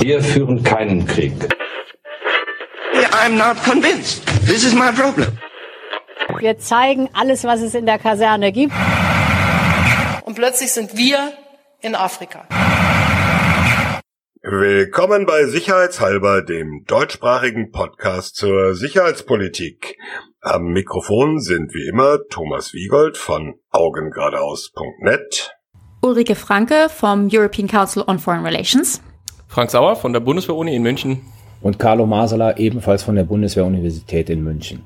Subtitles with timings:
[0.00, 1.32] Wir führen keinen Krieg.
[3.22, 4.24] I'm not convinced.
[4.46, 5.38] This is my problem.
[6.38, 8.72] Wir zeigen alles, was es in der Kaserne gibt.
[10.24, 11.32] Und plötzlich sind wir
[11.80, 12.46] in Afrika.
[14.42, 19.96] Willkommen bei Sicherheitshalber, dem deutschsprachigen Podcast zur Sicherheitspolitik.
[20.40, 25.54] Am Mikrofon sind wie immer Thomas Wiegold von augengeradeaus.net.
[26.02, 29.00] Ulrike Franke vom European Council on Foreign Relations.
[29.46, 31.20] Frank Sauer von der Bundeswehr-Uni in München.
[31.60, 34.82] Und Carlo Masala ebenfalls von der Bundeswehr-Universität in München.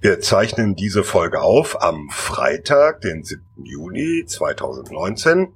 [0.00, 3.40] Wir zeichnen diese Folge auf am Freitag, den 7.
[3.62, 5.52] Juni 2019.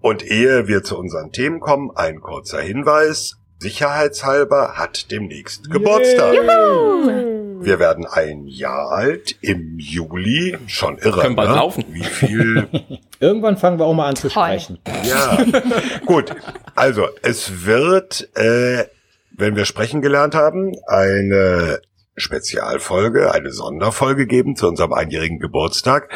[0.00, 3.36] Und ehe wir zu unseren Themen kommen, ein kurzer Hinweis.
[3.60, 6.34] Sicherheitshalber hat demnächst Geburtstag.
[6.34, 7.31] Juhu!
[7.64, 10.58] Wir werden ein Jahr alt im Juli.
[10.66, 11.20] Schon irre.
[11.20, 11.56] Können bald ne?
[11.56, 11.84] laufen.
[11.88, 12.68] Wie viel
[13.22, 14.80] Irgendwann fangen wir auch mal an zu sprechen.
[15.04, 15.44] Ja,
[16.06, 16.34] gut.
[16.74, 18.84] Also, es wird, äh,
[19.30, 21.80] wenn wir sprechen gelernt haben, eine
[22.16, 26.08] Spezialfolge, eine Sonderfolge geben zu unserem einjährigen Geburtstag.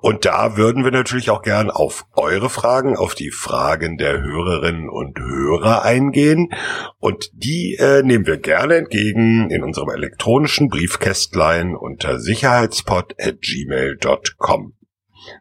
[0.00, 4.88] Und da würden wir natürlich auch gern auf eure Fragen, auf die Fragen der Hörerinnen
[4.88, 6.48] und Hörer eingehen.
[6.98, 14.72] Und die äh, nehmen wir gerne entgegen in unserem elektronischen Briefkästlein unter sicherheitspod.gmail.com.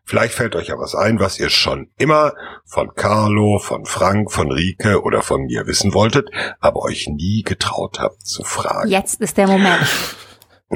[0.03, 2.33] Vielleicht fällt euch ja was ein, was ihr schon immer
[2.65, 7.99] von Carlo, von Frank, von Rike oder von mir wissen wolltet, aber euch nie getraut
[7.99, 8.89] habt zu fragen.
[8.89, 9.87] Jetzt ist der Moment.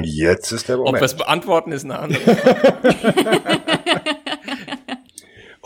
[0.02, 1.04] Jetzt ist der Ob wir Moment.
[1.04, 2.20] es beantworten, ist eine andere.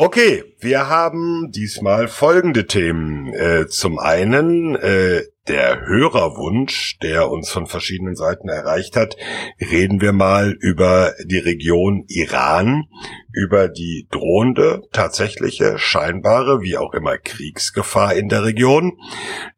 [0.00, 3.34] Okay, wir haben diesmal folgende Themen.
[3.34, 9.16] Äh, zum einen äh, der Hörerwunsch, der uns von verschiedenen Seiten erreicht hat.
[9.60, 12.84] Reden wir mal über die Region Iran,
[13.32, 18.98] über die drohende, tatsächliche, scheinbare, wie auch immer Kriegsgefahr in der Region.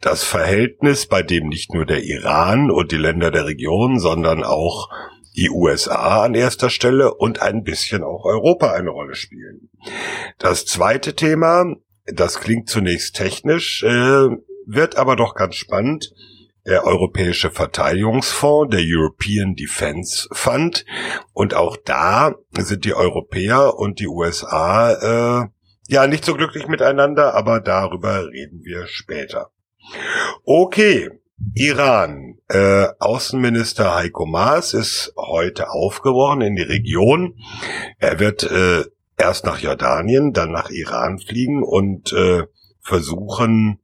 [0.01, 4.89] Das Verhältnis, bei dem nicht nur der Iran und die Länder der Region, sondern auch
[5.41, 9.71] die USA an erster Stelle und ein bisschen auch Europa eine Rolle spielen.
[10.39, 14.29] Das zweite Thema, das klingt zunächst technisch, äh,
[14.67, 16.13] wird aber doch ganz spannend.
[16.67, 20.85] Der Europäische Verteidigungsfonds, der European Defense Fund.
[21.33, 24.93] Und auch da sind die Europäer und die USA
[25.43, 25.49] äh,
[25.89, 29.51] ja nicht so glücklich miteinander, aber darüber reden wir später.
[30.45, 31.11] Okay,
[31.55, 32.37] Iran.
[32.49, 37.35] Äh, Außenminister Heiko Maas ist heute aufgebrochen in die Region.
[37.99, 38.85] Er wird äh,
[39.17, 42.45] erst nach Jordanien, dann nach Iran fliegen und äh,
[42.81, 43.79] versuchen,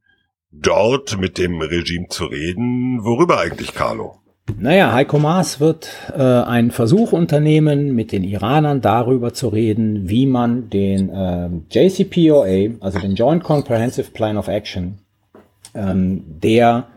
[0.51, 3.03] dort mit dem Regime zu reden.
[3.03, 4.19] Worüber eigentlich, Carlo?
[4.57, 10.25] Naja, Heiko Maas wird äh, einen Versuch unternehmen, mit den Iranern darüber zu reden, wie
[10.25, 14.99] man den ähm, JCPOA, also den Joint Comprehensive Plan of Action,
[15.75, 16.87] ähm, der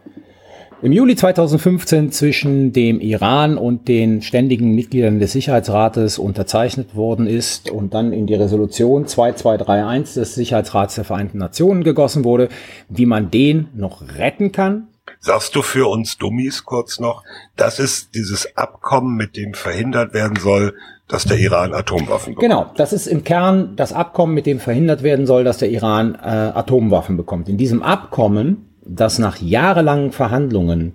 [0.83, 7.71] im Juli 2015 zwischen dem Iran und den ständigen Mitgliedern des Sicherheitsrates unterzeichnet worden ist
[7.71, 12.49] und dann in die Resolution 2231 des Sicherheitsrats der Vereinten Nationen gegossen wurde,
[12.89, 14.89] wie man den noch retten kann.
[15.19, 17.25] Sagst du für uns Dummies kurz noch,
[17.57, 20.75] das ist dieses Abkommen, mit dem verhindert werden soll,
[21.09, 22.49] dass der Iran Atomwaffen bekommt.
[22.49, 26.15] Genau, das ist im Kern das Abkommen, mit dem verhindert werden soll, dass der Iran
[26.15, 27.49] äh, Atomwaffen bekommt.
[27.49, 30.95] In diesem Abkommen, das nach jahrelangen Verhandlungen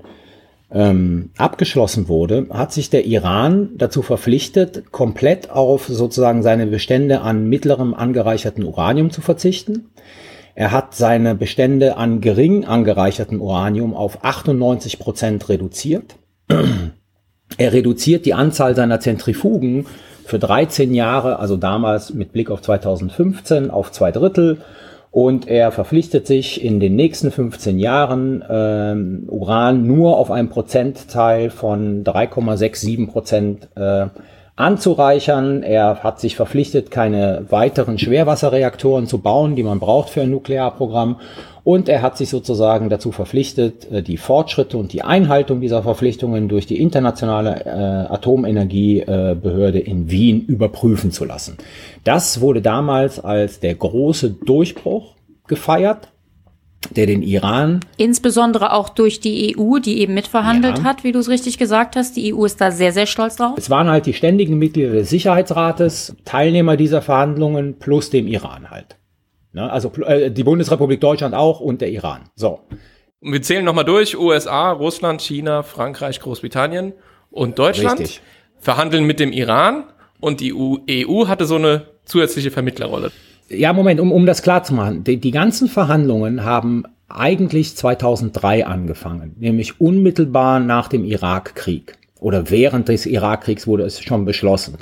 [0.71, 7.47] ähm, abgeschlossen wurde, hat sich der Iran dazu verpflichtet, komplett auf sozusagen seine Bestände an
[7.47, 9.91] mittlerem angereicherten Uranium zu verzichten.
[10.55, 16.15] Er hat seine Bestände an gering angereichertem Uranium auf 98 Prozent reduziert.
[17.57, 19.85] Er reduziert die Anzahl seiner Zentrifugen
[20.25, 24.61] für 13 Jahre, also damals mit Blick auf 2015, auf zwei Drittel.
[25.15, 31.49] Und er verpflichtet sich in den nächsten 15 Jahren ähm, Uran nur auf einen Prozentteil
[31.51, 34.07] von 3,67 Prozent äh,
[34.55, 35.63] anzureichern.
[35.63, 41.17] Er hat sich verpflichtet, keine weiteren Schwerwasserreaktoren zu bauen, die man braucht für ein Nuklearprogramm.
[41.63, 46.47] Und er hat sich sozusagen dazu verpflichtet, äh, die Fortschritte und die Einhaltung dieser Verpflichtungen
[46.47, 51.57] durch die internationale äh, Atomenergiebehörde in Wien überprüfen zu lassen.
[52.03, 55.15] Das wurde damals als der große Durchbruch
[55.47, 56.09] gefeiert,
[56.91, 60.83] der den Iran Insbesondere auch durch die EU, die eben mitverhandelt Ja.
[60.83, 62.15] hat, wie du es richtig gesagt hast.
[62.17, 63.53] Die EU ist da sehr, sehr stolz drauf.
[63.57, 68.97] Es waren halt die ständigen Mitglieder des Sicherheitsrates, Teilnehmer dieser Verhandlungen plus dem Iran halt.
[69.53, 69.71] Ne?
[69.71, 72.29] Also äh, die Bundesrepublik Deutschland auch und der Iran.
[72.35, 72.59] So.
[73.21, 74.17] Und wir zählen nochmal durch.
[74.17, 76.93] USA, Russland, China, Frankreich, Großbritannien
[77.31, 78.21] und Deutschland Richtig.
[78.59, 79.85] verhandeln mit dem Iran
[80.19, 83.11] und die EU, EU hatte so eine zusätzliche Vermittlerrolle.
[83.49, 85.03] Ja, Moment, um, um das klar zu machen.
[85.03, 92.87] Die, die ganzen Verhandlungen haben eigentlich 2003 angefangen, nämlich unmittelbar nach dem Irakkrieg oder während
[92.87, 94.77] des Irakkriegs wurde es schon beschlossen.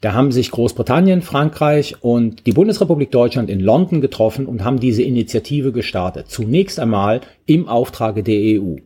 [0.00, 5.02] Da haben sich Großbritannien, Frankreich und die Bundesrepublik Deutschland in London getroffen und haben diese
[5.02, 6.28] Initiative gestartet.
[6.28, 8.76] Zunächst einmal im Auftrage der EU.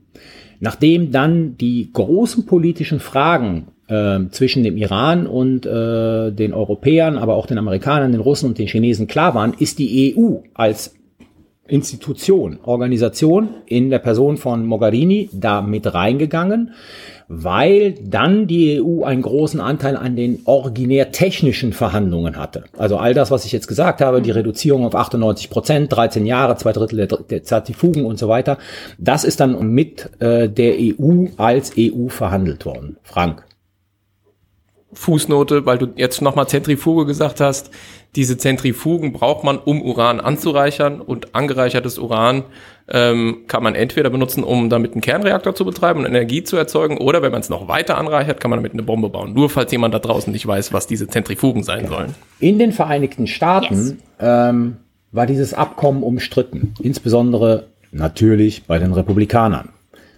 [0.61, 3.69] Nachdem dann die großen politischen Fragen
[4.31, 8.67] zwischen dem Iran und äh, den Europäern, aber auch den Amerikanern, den Russen und den
[8.67, 10.95] Chinesen klar waren, ist die EU als
[11.71, 16.73] Institution, Organisation in der Person von Mogherini da mit reingegangen,
[17.29, 22.65] weil dann die EU einen großen Anteil an den originär technischen Verhandlungen hatte.
[22.77, 26.57] Also all das, was ich jetzt gesagt habe, die Reduzierung auf 98 Prozent, 13 Jahre,
[26.57, 28.59] zwei Drittel der, der Zertifugen und so weiter,
[28.99, 32.97] das ist dann mit äh, der EU als EU verhandelt worden.
[33.05, 33.45] Frank.
[34.93, 37.71] Fußnote, weil du jetzt nochmal Zentrifuge gesagt hast.
[38.17, 42.43] Diese Zentrifugen braucht man, um Uran anzureichern und angereichertes Uran
[42.89, 46.99] ähm, kann man entweder benutzen, um damit einen Kernreaktor zu betreiben und Energie zu erzeugen,
[46.99, 49.33] oder wenn man es noch weiter anreichert, kann man damit eine Bombe bauen.
[49.33, 52.15] Nur falls jemand da draußen nicht weiß, was diese Zentrifugen sein sollen.
[52.41, 53.95] In den Vereinigten Staaten yes.
[54.19, 54.79] ähm,
[55.13, 59.69] war dieses Abkommen umstritten, insbesondere natürlich bei den Republikanern.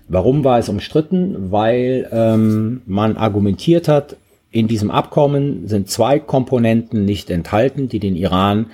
[0.08, 1.52] Warum war es umstritten?
[1.52, 4.16] Weil ähm, man argumentiert hat,
[4.52, 8.66] in diesem Abkommen sind zwei Komponenten nicht enthalten, die den Iran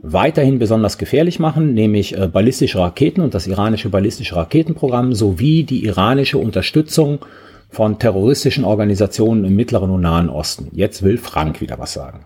[0.00, 5.84] weiterhin besonders gefährlich machen, nämlich äh, ballistische Raketen und das iranische ballistische Raketenprogramm sowie die
[5.84, 7.20] iranische Unterstützung
[7.68, 10.68] von terroristischen Organisationen im Mittleren und Nahen Osten.
[10.72, 12.24] Jetzt will Frank wieder was sagen.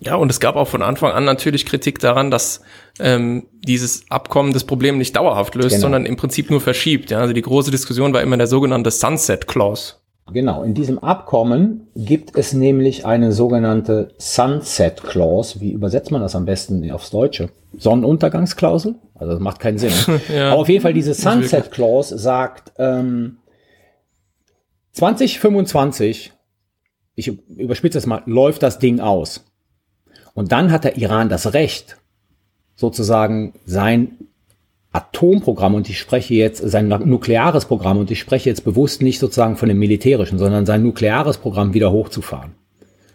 [0.00, 2.62] Ja, und es gab auch von Anfang an natürlich Kritik daran, dass
[2.98, 5.82] ähm, dieses Abkommen das Problem nicht dauerhaft löst, genau.
[5.82, 7.10] sondern im Prinzip nur verschiebt.
[7.10, 7.20] Ja?
[7.20, 9.99] Also die große Diskussion war immer der sogenannte Sunset Clause.
[10.32, 15.60] Genau, in diesem Abkommen gibt es nämlich eine sogenannte Sunset Clause.
[15.60, 17.50] Wie übersetzt man das am besten aufs Deutsche?
[17.76, 18.94] Sonnenuntergangsklausel?
[19.14, 19.92] Also das macht keinen Sinn.
[20.34, 23.38] ja, Aber auf jeden Fall diese Sunset Clause sagt, ähm,
[24.92, 26.32] 2025,
[27.14, 29.44] ich überspitze es mal, läuft das Ding aus.
[30.34, 31.96] Und dann hat der Iran das Recht,
[32.76, 34.16] sozusagen sein
[34.92, 39.56] Atomprogramm und ich spreche jetzt sein nukleares Programm und ich spreche jetzt bewusst nicht sozusagen
[39.56, 42.52] von dem militärischen, sondern sein nukleares Programm wieder hochzufahren.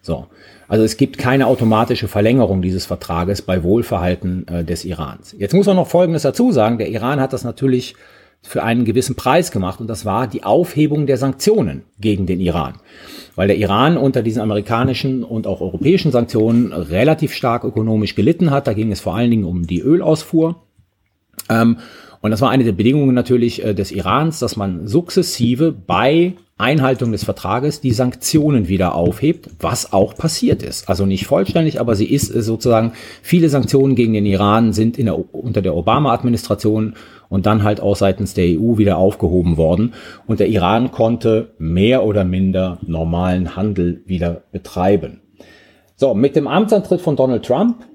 [0.01, 0.27] So.
[0.67, 5.35] Also es gibt keine automatische Verlängerung dieses Vertrages bei Wohlverhalten äh, des Irans.
[5.37, 6.77] Jetzt muss man noch Folgendes dazu sagen.
[6.77, 7.95] Der Iran hat das natürlich
[8.41, 12.75] für einen gewissen Preis gemacht und das war die Aufhebung der Sanktionen gegen den Iran.
[13.35, 18.67] Weil der Iran unter diesen amerikanischen und auch europäischen Sanktionen relativ stark ökonomisch gelitten hat.
[18.67, 20.64] Da ging es vor allen Dingen um die Ölausfuhr.
[21.49, 21.77] Ähm,
[22.21, 27.11] und das war eine der Bedingungen natürlich äh, des Irans, dass man sukzessive bei Einhaltung
[27.11, 30.89] des Vertrages die Sanktionen wieder aufhebt, was auch passiert ist.
[30.89, 35.05] Also nicht vollständig, aber sie ist äh, sozusagen, viele Sanktionen gegen den Iran sind in
[35.05, 36.95] der, unter der Obama-Administration
[37.29, 39.93] und dann halt auch seitens der EU wieder aufgehoben worden.
[40.25, 45.21] Und der Iran konnte mehr oder minder normalen Handel wieder betreiben.
[45.97, 47.85] So, mit dem Amtsantritt von Donald Trump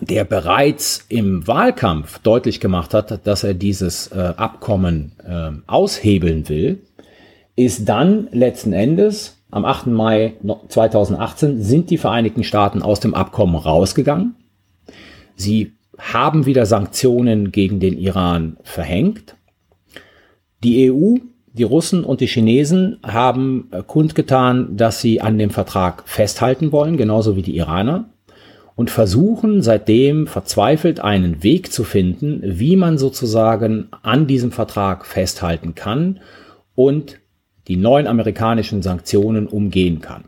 [0.00, 6.82] der bereits im Wahlkampf deutlich gemacht hat, dass er dieses äh, Abkommen äh, aushebeln will,
[7.56, 9.88] ist dann letzten Endes am 8.
[9.88, 10.34] Mai
[10.68, 14.34] 2018 sind die Vereinigten Staaten aus dem Abkommen rausgegangen.
[15.36, 19.36] Sie haben wieder Sanktionen gegen den Iran verhängt.
[20.64, 21.16] Die EU,
[21.52, 26.96] die Russen und die Chinesen haben äh, kundgetan, dass sie an dem Vertrag festhalten wollen,
[26.96, 28.11] genauso wie die Iraner
[28.74, 35.74] und versuchen seitdem verzweifelt einen Weg zu finden, wie man sozusagen an diesem Vertrag festhalten
[35.74, 36.20] kann
[36.74, 37.18] und
[37.68, 40.24] die neuen amerikanischen Sanktionen umgehen kann.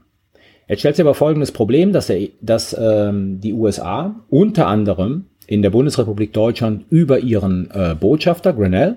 [0.69, 5.63] Jetzt stellt sich aber folgendes Problem, dass, der, dass ähm, die USA unter anderem in
[5.63, 8.97] der Bundesrepublik Deutschland über ihren äh, Botschafter Grenell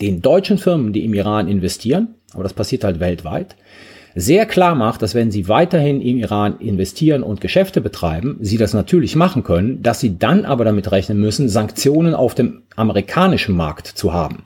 [0.00, 3.56] den deutschen Firmen, die im Iran investieren, aber das passiert halt weltweit,
[4.14, 8.72] sehr klar macht, dass wenn sie weiterhin im Iran investieren und Geschäfte betreiben, sie das
[8.72, 13.86] natürlich machen können, dass sie dann aber damit rechnen müssen, Sanktionen auf dem amerikanischen Markt
[13.86, 14.44] zu haben.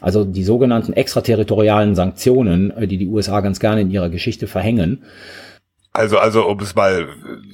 [0.00, 5.02] Also die sogenannten extraterritorialen Sanktionen, äh, die die USA ganz gerne in ihrer Geschichte verhängen.
[5.92, 7.08] Also, also, um es mal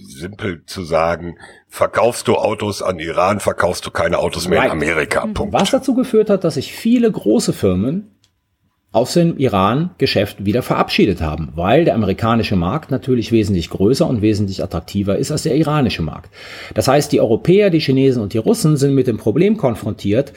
[0.07, 4.67] simpel zu sagen, verkaufst du Autos an Iran, verkaufst du keine Autos mehr right.
[4.67, 5.27] in Amerika.
[5.33, 5.55] Punkt.
[5.55, 8.14] Was dazu geführt hat, dass sich viele große Firmen
[8.95, 14.63] aus dem Iran-Geschäft wieder verabschiedet haben, weil der amerikanische Markt natürlich wesentlich größer und wesentlich
[14.63, 16.31] attraktiver ist als der iranische Markt.
[16.75, 20.33] Das heißt, die Europäer, die Chinesen und die Russen sind mit dem Problem konfrontiert,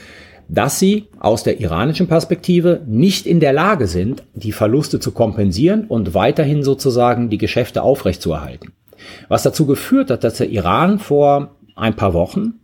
[0.49, 5.85] dass sie aus der iranischen Perspektive nicht in der Lage sind, die Verluste zu kompensieren
[5.85, 8.73] und weiterhin sozusagen die Geschäfte aufrechtzuerhalten.
[9.27, 12.55] Was dazu geführt hat, dass der Iran vor ein paar Wochen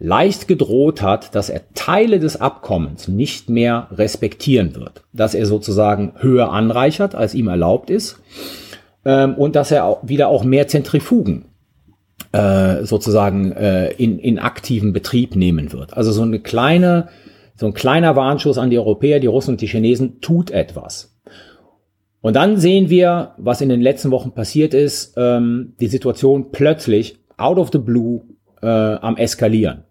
[0.00, 6.14] leicht gedroht hat, dass er Teile des Abkommens nicht mehr respektieren wird, dass er sozusagen
[6.16, 8.18] höher anreichert, als ihm erlaubt ist,
[9.04, 11.44] ähm, und dass er auch wieder auch mehr Zentrifugen
[12.32, 15.94] äh, sozusagen äh, in, in aktiven Betrieb nehmen wird.
[15.94, 17.08] Also so eine kleine,
[17.54, 21.14] so ein kleiner Warnschuss an die Europäer, die Russen und die Chinesen tut etwas.
[22.22, 27.18] Und dann sehen wir, was in den letzten Wochen passiert ist, ähm, die Situation plötzlich
[27.36, 28.22] out of the blue
[28.62, 29.84] äh, am eskalieren.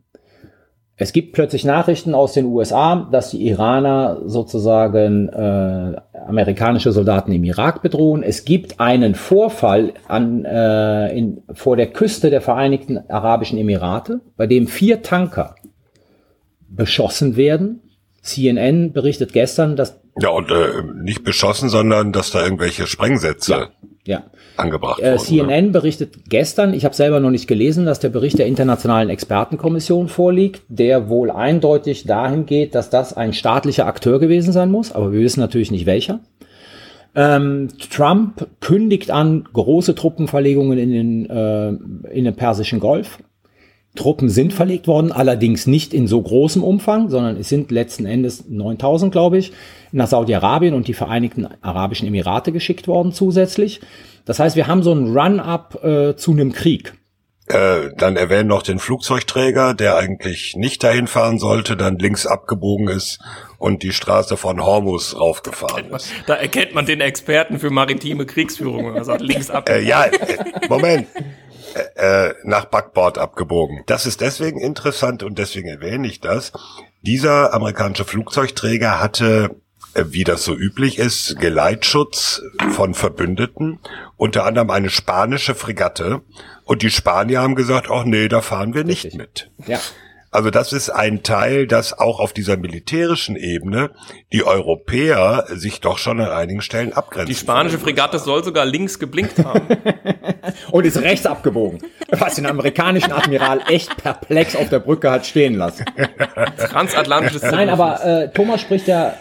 [1.02, 5.96] Es gibt plötzlich Nachrichten aus den USA, dass die Iraner sozusagen äh,
[6.28, 8.22] amerikanische Soldaten im Irak bedrohen.
[8.22, 14.46] Es gibt einen Vorfall an, äh, in, vor der Küste der Vereinigten Arabischen Emirate, bei
[14.46, 15.56] dem vier Tanker
[16.68, 17.82] beschossen werden.
[18.22, 23.70] CNN berichtet gestern, dass ja und äh, nicht beschossen, sondern dass da irgendwelche Sprengsätze
[24.06, 24.24] ja, ja.
[24.58, 25.20] angebracht äh, wurden.
[25.20, 25.72] CNN ne?
[25.72, 30.62] berichtet gestern, ich habe selber noch nicht gelesen, dass der Bericht der Internationalen Expertenkommission vorliegt,
[30.68, 35.22] der wohl eindeutig dahin geht, dass das ein staatlicher Akteur gewesen sein muss, aber wir
[35.22, 36.20] wissen natürlich nicht welcher.
[37.16, 41.70] Ähm, Trump kündigt an große Truppenverlegungen in den, äh,
[42.14, 43.18] in den Persischen Golf.
[44.00, 48.46] Truppen sind verlegt worden, allerdings nicht in so großem Umfang, sondern es sind letzten Endes
[48.48, 49.52] 9000, glaube ich,
[49.92, 53.82] nach Saudi-Arabien und die Vereinigten Arabischen Emirate geschickt worden zusätzlich.
[54.24, 56.94] Das heißt, wir haben so einen Run-up äh, zu einem Krieg.
[57.48, 62.88] Äh, dann erwähnen noch den Flugzeugträger, der eigentlich nicht dahin fahren sollte, dann links abgebogen
[62.88, 63.20] ist
[63.58, 66.12] und die Straße von Hormus raufgefahren ist.
[66.28, 69.68] Da erkennt man den Experten für maritime Kriegsführung, also links ab.
[69.68, 70.06] Äh, ja,
[70.70, 71.08] Moment.
[71.96, 73.84] Äh, nach Backbord abgebogen.
[73.86, 76.52] Das ist deswegen interessant und deswegen erwähne ich das.
[77.02, 79.56] Dieser amerikanische Flugzeugträger hatte
[79.94, 83.80] äh, wie das so üblich ist, Geleitschutz von Verbündeten,
[84.18, 86.22] unter anderem eine spanische Fregatte.
[86.64, 89.50] Und die Spanier haben gesagt, ach nee, da fahren wir nicht mit.
[89.66, 89.80] Ja.
[90.32, 93.90] Also das ist ein Teil, dass auch auf dieser militärischen Ebene
[94.32, 97.34] die Europäer sich doch schon an einigen Stellen abgrenzen.
[97.34, 99.62] Die spanische Fregatte soll sogar links geblinkt haben.
[100.72, 101.80] Und ist rechts abgebogen.
[102.12, 105.86] Was den amerikanischen Admiral echt perplex auf der Brücke hat stehen lassen.
[106.58, 109.14] Transatlantisches Nein, aber äh, Thomas spricht ja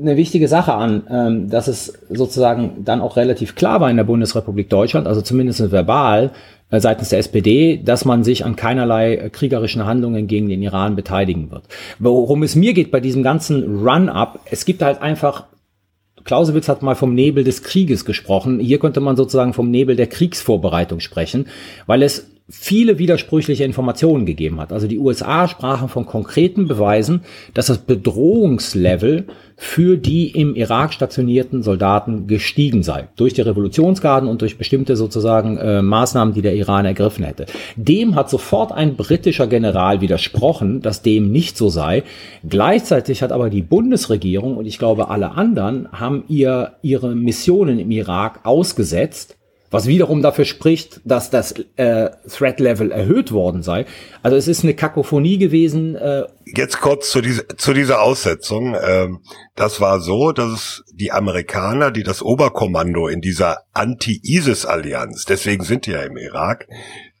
[0.00, 4.04] eine wichtige Sache an, ähm, dass es sozusagen dann auch relativ klar war in der
[4.04, 6.32] Bundesrepublik Deutschland, also zumindest verbal
[6.80, 11.50] seitens der SPD, dass man sich an keinerlei äh, kriegerischen Handlungen gegen den Iran beteiligen
[11.50, 11.64] wird.
[11.98, 15.44] Worum es mir geht bei diesem ganzen Run-up, es gibt halt einfach
[16.24, 18.60] Clausewitz hat mal vom Nebel des Krieges gesprochen.
[18.60, 21.46] Hier könnte man sozusagen vom Nebel der Kriegsvorbereitung sprechen,
[21.86, 24.72] weil es viele widersprüchliche Informationen gegeben hat.
[24.72, 27.22] Also die USA sprachen von konkreten Beweisen,
[27.54, 33.08] dass das Bedrohungslevel für die im Irak stationierten Soldaten gestiegen sei.
[33.16, 37.46] Durch die Revolutionsgarden und durch bestimmte sozusagen äh, Maßnahmen, die der Iran ergriffen hätte.
[37.76, 42.02] Dem hat sofort ein britischer General widersprochen, dass dem nicht so sei.
[42.46, 47.90] Gleichzeitig hat aber die Bundesregierung und ich glaube alle anderen haben ihr ihre Missionen im
[47.90, 49.36] Irak ausgesetzt
[49.72, 53.86] was wiederum dafür spricht, dass das äh, Threat Level erhöht worden sei.
[54.22, 55.96] Also es ist eine Kakophonie gewesen.
[55.96, 58.76] Äh Jetzt kurz zu, diese, zu dieser Aussetzung.
[58.80, 59.20] Ähm,
[59.56, 65.92] das war so, dass die Amerikaner, die das Oberkommando in dieser Anti-ISIS-Allianz, deswegen sind die
[65.92, 66.68] ja im Irak,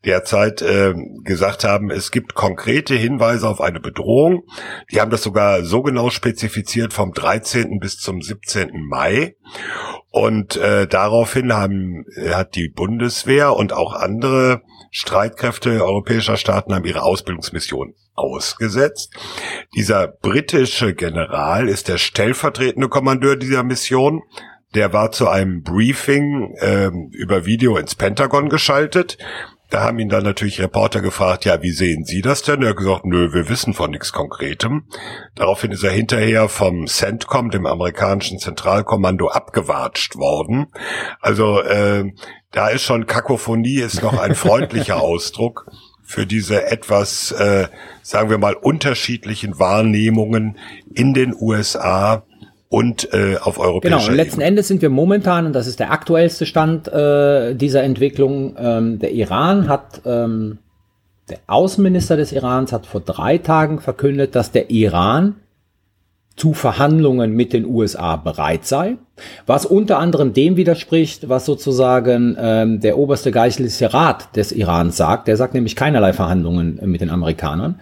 [0.04, 4.44] derzeit äh, gesagt haben, es gibt konkrete Hinweise auf eine Bedrohung.
[4.90, 7.78] Die haben das sogar so genau spezifiziert vom 13.
[7.78, 8.70] bis zum 17.
[8.88, 9.36] Mai.
[10.10, 17.02] Und äh, daraufhin haben, hat die Bundeswehr und auch andere Streitkräfte europäischer Staaten haben ihre
[17.02, 19.14] Ausbildungsmission ausgesetzt.
[19.74, 24.22] Dieser britische General ist der stellvertretende Kommandeur dieser Mission.
[24.74, 29.18] Der war zu einem Briefing äh, über Video ins Pentagon geschaltet.
[29.72, 32.60] Da haben ihn dann natürlich Reporter gefragt, ja, wie sehen Sie das denn?
[32.60, 34.84] Er hat gesagt, nö, wir wissen von nichts Konkretem.
[35.34, 40.66] Daraufhin ist er hinterher vom CENTCOM, dem amerikanischen Zentralkommando, abgewatscht worden.
[41.22, 42.04] Also äh,
[42.50, 45.64] da ist schon Kakophonie, ist noch ein freundlicher Ausdruck
[46.02, 47.68] für diese etwas, äh,
[48.02, 50.58] sagen wir mal, unterschiedlichen Wahrnehmungen
[50.92, 52.26] in den USA
[52.72, 54.46] und äh, auf europäischer Genau, und letzten Ebene.
[54.46, 59.12] Endes sind wir momentan, und das ist der aktuellste Stand äh, dieser Entwicklung, ähm, der
[59.12, 60.56] Iran hat, ähm,
[61.28, 65.36] der Außenminister des Irans hat vor drei Tagen verkündet, dass der Iran
[66.34, 68.96] zu Verhandlungen mit den USA bereit sei,
[69.46, 75.28] was unter anderem dem widerspricht, was sozusagen ähm, der oberste geistliche Rat des Irans sagt.
[75.28, 77.80] Der sagt nämlich keinerlei Verhandlungen mit den Amerikanern.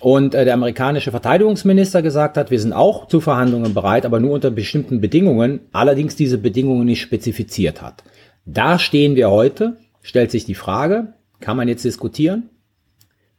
[0.00, 4.32] Und äh, der amerikanische Verteidigungsminister gesagt hat, wir sind auch zu Verhandlungen bereit, aber nur
[4.32, 8.02] unter bestimmten Bedingungen, allerdings diese Bedingungen nicht spezifiziert hat.
[8.46, 12.50] Da stehen wir heute, stellt sich die Frage, kann man jetzt diskutieren,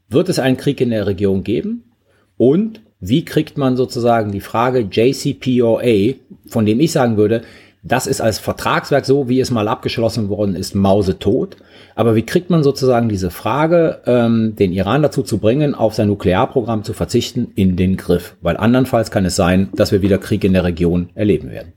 [0.08, 1.92] wird es einen Krieg in der Region geben?
[2.38, 6.14] Und wie kriegt man sozusagen die Frage JCPOA,
[6.48, 7.42] von dem ich sagen würde,
[7.84, 11.58] das ist als Vertragswerk so, wie es mal abgeschlossen worden ist, mausetot.
[11.96, 16.08] Aber wie kriegt man sozusagen diese Frage, ähm, den Iran dazu zu bringen, auf sein
[16.08, 18.36] Nuklearprogramm zu verzichten, in den Griff?
[18.42, 21.74] Weil andernfalls kann es sein, dass wir wieder Krieg in der Region erleben werden.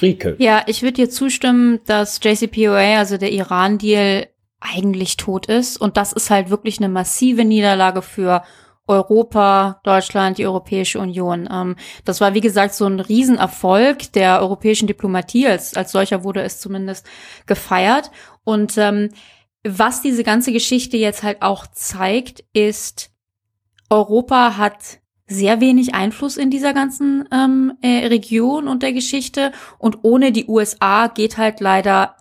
[0.00, 0.36] Rieke.
[0.38, 4.26] Ja, ich würde dir zustimmen, dass JCPOA, also der Iran-Deal,
[4.60, 5.80] eigentlich tot ist.
[5.80, 8.42] Und das ist halt wirklich eine massive Niederlage für
[8.88, 11.48] Europa, Deutschland, die Europäische Union.
[11.52, 15.46] Ähm, das war, wie gesagt, so ein Riesenerfolg der europäischen Diplomatie.
[15.46, 17.06] Als, als solcher wurde es zumindest
[17.46, 18.10] gefeiert.
[18.44, 19.10] Und ähm,
[19.62, 23.10] was diese ganze Geschichte jetzt halt auch zeigt, ist,
[23.90, 29.52] Europa hat sehr wenig Einfluss in dieser ganzen ähm, äh, Region und der Geschichte.
[29.78, 32.16] Und ohne die USA geht halt leider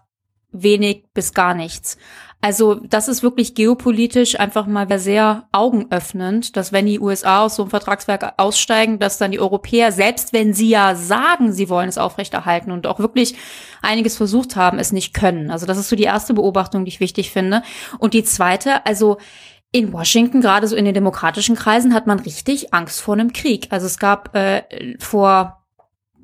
[0.51, 1.97] wenig bis gar nichts.
[2.39, 7.63] Also das ist wirklich geopolitisch einfach mal sehr augenöffnend, dass wenn die USA aus so
[7.63, 11.97] einem Vertragswerk aussteigen, dass dann die Europäer, selbst wenn sie ja sagen, sie wollen es
[11.97, 13.35] aufrechterhalten und auch wirklich
[13.81, 15.49] einiges versucht haben, es nicht können.
[15.49, 17.63] Also das ist so die erste Beobachtung, die ich wichtig finde.
[17.97, 19.17] Und die zweite, also
[19.71, 23.67] in Washington, gerade so in den demokratischen Kreisen, hat man richtig Angst vor einem Krieg.
[23.71, 24.63] Also es gab äh,
[24.99, 25.65] vor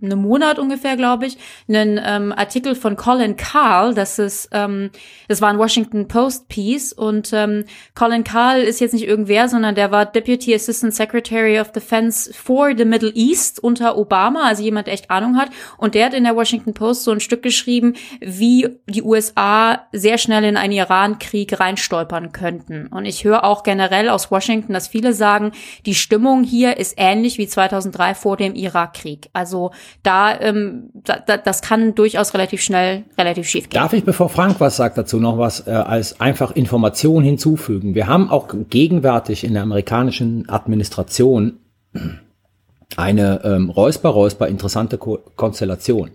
[0.04, 3.94] einem Monat ungefähr, glaube ich, einen ähm, Artikel von Colin Carl.
[3.94, 4.92] Das ist, ähm,
[5.28, 9.76] das war ein Washington Post Piece und ähm, Colin Carl ist jetzt nicht irgendwer, sondern
[9.76, 14.88] der war Deputy Assistant Secretary of Defense for the Middle East unter Obama, also jemand,
[14.88, 15.50] der echt Ahnung hat.
[15.78, 20.18] Und der hat in der Washington Post so ein Stück geschrieben, wie die USA sehr
[20.18, 22.88] schnell in einen Iran-Krieg reinstolpern könnten.
[22.88, 25.52] Und ich höre auch generell aus Washington, dass viele sagen,
[25.86, 29.30] die Stimmung hier ist ähnlich wie 2003 vor dem Irakkrieg.
[29.34, 29.72] Also
[30.02, 33.80] da, ähm, da, da, das kann durchaus relativ schnell relativ schief gehen.
[33.80, 37.96] Darf ich, bevor Frank was sagt dazu, noch was äh, als einfach Information hinzufügen?
[37.96, 41.60] Wir haben auch gegenwärtig in der amerikanischen Administration
[42.96, 46.12] eine ähm, räusper-räusper interessante Ko Konstellation.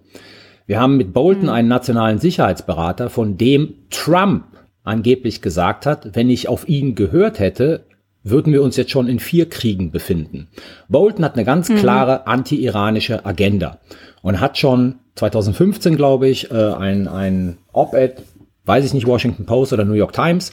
[0.67, 1.49] Wir haben mit Bolton mhm.
[1.51, 4.45] einen nationalen Sicherheitsberater, von dem Trump
[4.85, 7.85] angeblich gesagt hat, wenn ich auf ihn gehört hätte,
[8.23, 10.49] würden wir uns jetzt schon in vier Kriegen befinden.
[10.89, 11.77] Bolton hat eine ganz mhm.
[11.77, 13.79] klare anti-iranische Agenda
[14.23, 18.23] und hat schon 2015, glaube ich, äh, ein, ein Op-Ed,
[18.67, 20.53] weiß ich nicht, Washington Post oder New York Times,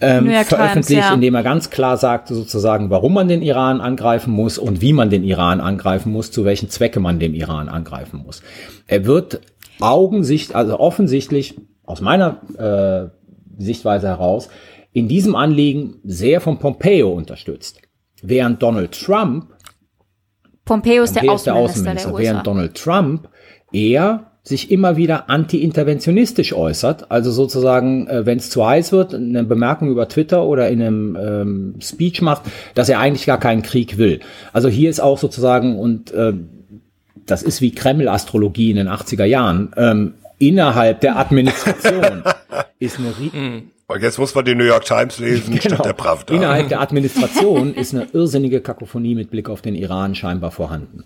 [0.00, 1.14] ähm, York veröffentlicht, Times, ja.
[1.14, 4.92] in dem er ganz klar sagte sozusagen, warum man den Iran angreifen muss und wie
[4.92, 8.42] man den Iran angreifen muss, zu welchen Zwecke man dem Iran angreifen muss.
[8.86, 9.40] Er wird
[9.80, 14.48] augensicht, also offensichtlich aus meiner äh, Sichtweise heraus
[14.92, 17.80] in diesem Anliegen sehr von Pompeo unterstützt.
[18.22, 19.46] Während Donald Trump
[20.64, 23.28] Pompeo ist, Pompeo der, ist der Außenminister, der während Donald Trump
[23.72, 29.44] eher sich immer wieder anti-interventionistisch äußert, also sozusagen, äh, wenn es zu heiß wird, eine
[29.44, 32.42] Bemerkung über Twitter oder in einem ähm, Speech macht,
[32.74, 34.20] dass er eigentlich gar keinen Krieg will.
[34.52, 36.32] Also hier ist auch sozusagen, und äh,
[37.26, 42.22] das ist wie Kreml-Astrologie in den 80er Jahren, ähm, innerhalb der Administration
[42.78, 43.62] ist eine hm.
[43.90, 45.74] Und jetzt muss man die New York Times lesen genau.
[45.74, 46.34] statt der Pravda.
[46.34, 51.04] Innerhalb der Administration ist eine irrsinnige Kakophonie mit Blick auf den Iran scheinbar vorhanden.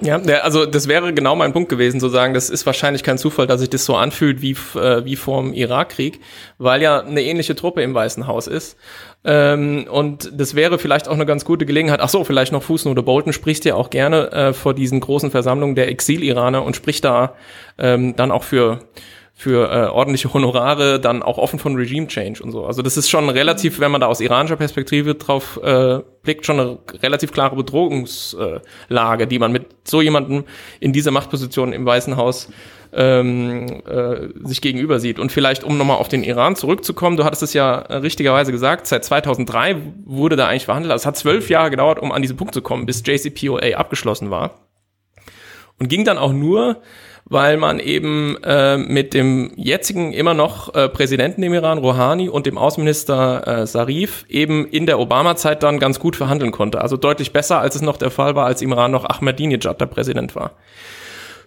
[0.00, 3.46] Ja, also das wäre genau mein Punkt gewesen, zu sagen, das ist wahrscheinlich kein Zufall,
[3.46, 6.20] dass sich das so anfühlt wie, äh, wie vor dem Irakkrieg,
[6.58, 8.76] weil ja eine ähnliche Truppe im Weißen Haus ist.
[9.24, 12.00] Ähm, und das wäre vielleicht auch eine ganz gute Gelegenheit.
[12.02, 13.02] Ach so, vielleicht noch Fußnote.
[13.02, 17.34] Bolton spricht ja auch gerne äh, vor diesen großen Versammlungen der Exil-Iraner und spricht da
[17.78, 18.80] ähm, dann auch für
[19.36, 22.64] für äh, ordentliche Honorare dann auch offen von Regime Change und so.
[22.66, 26.60] Also das ist schon relativ, wenn man da aus iranischer Perspektive drauf äh, blickt, schon
[26.60, 30.44] eine relativ klare Bedrohungslage, die man mit so jemandem
[30.78, 32.48] in dieser Machtposition im Weißen Haus
[32.92, 35.18] ähm, äh, sich gegenüber sieht.
[35.18, 39.04] Und vielleicht, um nochmal auf den Iran zurückzukommen, du hattest es ja richtigerweise gesagt, seit
[39.04, 40.92] 2003 wurde da eigentlich verhandelt.
[40.92, 44.30] Also es hat zwölf Jahre gedauert, um an diesen Punkt zu kommen, bis JCPOA abgeschlossen
[44.30, 44.60] war.
[45.80, 46.82] Und ging dann auch nur,
[47.26, 52.46] weil man eben äh, mit dem jetzigen immer noch äh, Präsidenten im Iran, Rouhani, und
[52.46, 56.80] dem Außenminister äh, Sarif eben in der Obama-Zeit dann ganz gut verhandeln konnte.
[56.80, 59.86] Also deutlich besser, als es noch der Fall war, als im Iran noch Ahmadinejad der
[59.86, 60.52] Präsident war.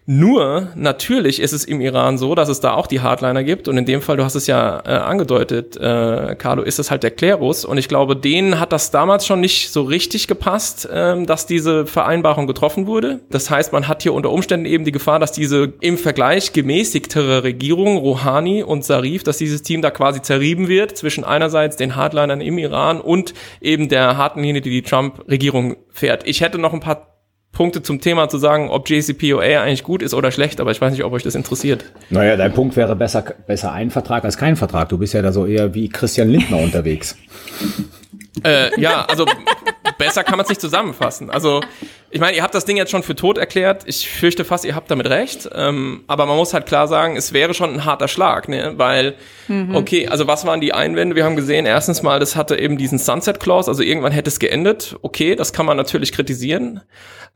[0.09, 3.67] Nur, natürlich ist es im Iran so, dass es da auch die Hardliner gibt.
[3.67, 7.03] Und in dem Fall, du hast es ja äh, angedeutet, äh, Carlo, ist es halt
[7.03, 7.65] der Klerus.
[7.65, 11.85] Und ich glaube, denen hat das damals schon nicht so richtig gepasst, äh, dass diese
[11.85, 13.19] Vereinbarung getroffen wurde.
[13.29, 17.43] Das heißt, man hat hier unter Umständen eben die Gefahr, dass diese im Vergleich gemäßigtere
[17.43, 22.39] Regierung, Rouhani und Sarif, dass dieses Team da quasi zerrieben wird zwischen einerseits den Hardlinern
[22.39, 26.25] im Iran und eben der harten Linie, die die Trump-Regierung fährt.
[26.25, 27.16] Ich hätte noch ein paar
[27.57, 30.91] Punkte zum Thema zu sagen, ob JCPOA eigentlich gut ist oder schlecht, aber ich weiß
[30.91, 31.85] nicht, ob euch das interessiert.
[32.11, 34.89] Naja, dein Punkt wäre besser, besser ein Vertrag als kein Vertrag.
[34.89, 37.17] Du bist ja da so eher wie Christian Lindner unterwegs.
[38.43, 39.25] Äh, ja, also
[39.97, 41.31] besser kann man es nicht zusammenfassen.
[41.31, 41.61] Also
[42.09, 43.83] ich meine, ihr habt das Ding jetzt schon für tot erklärt.
[43.85, 45.49] Ich fürchte fast, ihr habt damit recht.
[45.53, 48.73] Ähm, aber man muss halt klar sagen, es wäre schon ein harter Schlag, ne?
[48.77, 49.15] Weil,
[49.49, 49.75] mhm.
[49.75, 51.17] okay, also was waren die Einwände?
[51.17, 54.39] Wir haben gesehen, erstens mal, das hatte eben diesen Sunset Clause, also irgendwann hätte es
[54.39, 54.95] geendet.
[55.01, 56.79] Okay, das kann man natürlich kritisieren.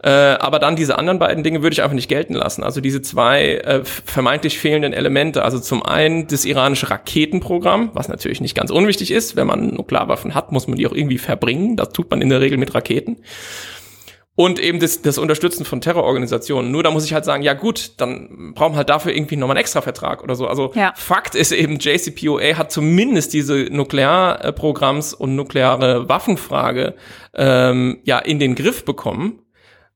[0.02, 2.64] Äh, aber dann diese anderen beiden Dinge würde ich einfach nicht gelten lassen.
[2.64, 5.44] Also diese zwei äh, vermeintlich fehlenden Elemente.
[5.44, 9.36] Also zum einen das iranische Raketenprogramm, was natürlich nicht ganz unwichtig ist.
[9.36, 11.76] Wenn man Nuklearwaffen hat, muss man die auch irgendwie verbringen.
[11.76, 13.18] Das tut man in der Regel mit Raketen
[14.36, 16.72] und eben das, das Unterstützen von Terrororganisationen.
[16.72, 19.58] Nur da muss ich halt sagen, ja gut, dann brauchen wir halt dafür irgendwie nochmal
[19.58, 20.48] einen Extravertrag oder so.
[20.48, 20.94] Also ja.
[20.96, 26.96] Fakt ist eben, JCPOA hat zumindest diese Nuklearprogramms und nukleare Waffenfrage
[27.36, 29.39] ähm, ja in den Griff bekommen.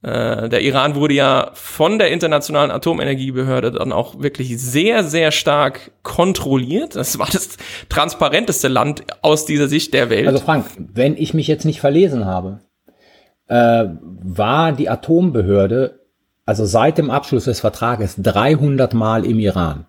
[0.06, 5.92] Äh, der Iran wurde ja von der Internationalen Atomenergiebehörde dann auch wirklich sehr, sehr stark
[6.04, 6.96] kontrolliert.
[6.96, 7.58] Das war das
[7.90, 10.28] transparenteste Land aus dieser Sicht der Welt.
[10.28, 12.60] Also Frank, wenn ich mich jetzt nicht verlesen habe,
[13.48, 16.00] äh, war die Atombehörde,
[16.46, 19.88] also seit dem Abschluss des Vertrages, 300 Mal im Iran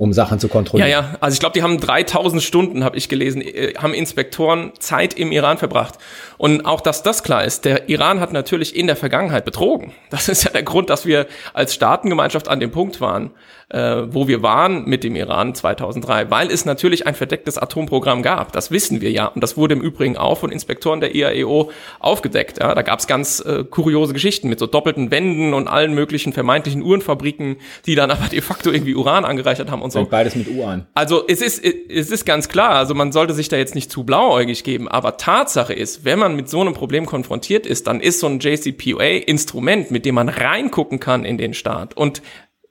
[0.00, 0.88] um Sachen zu kontrollieren.
[0.88, 4.72] Ja, ja, also ich glaube, die haben 3000 Stunden, habe ich gelesen, äh, haben Inspektoren
[4.78, 5.98] Zeit im Iran verbracht.
[6.38, 9.92] Und auch, dass das klar ist, der Iran hat natürlich in der Vergangenheit betrogen.
[10.08, 13.32] Das ist ja der Grund, dass wir als Staatengemeinschaft an dem Punkt waren,
[13.70, 18.52] äh, wo wir waren mit dem Iran 2003, weil es natürlich ein verdecktes Atomprogramm gab.
[18.52, 19.26] Das wissen wir ja.
[19.26, 22.58] Und das wurde im Übrigen auch von Inspektoren der IAEO aufgedeckt.
[22.58, 26.32] Ja, da gab es ganz äh, kuriose Geschichten mit so doppelten Wänden und allen möglichen
[26.32, 27.56] vermeintlichen Uhrenfabriken,
[27.86, 30.00] die dann aber de facto irgendwie Uran angereichert haben und so.
[30.00, 30.86] Und beides mit Uran.
[30.94, 34.04] Also es ist, es ist ganz klar, also man sollte sich da jetzt nicht zu
[34.04, 38.20] blauäugig geben, aber Tatsache ist, wenn man mit so einem Problem konfrontiert ist, dann ist
[38.20, 42.20] so ein JCPOA Instrument, mit dem man reingucken kann in den Staat und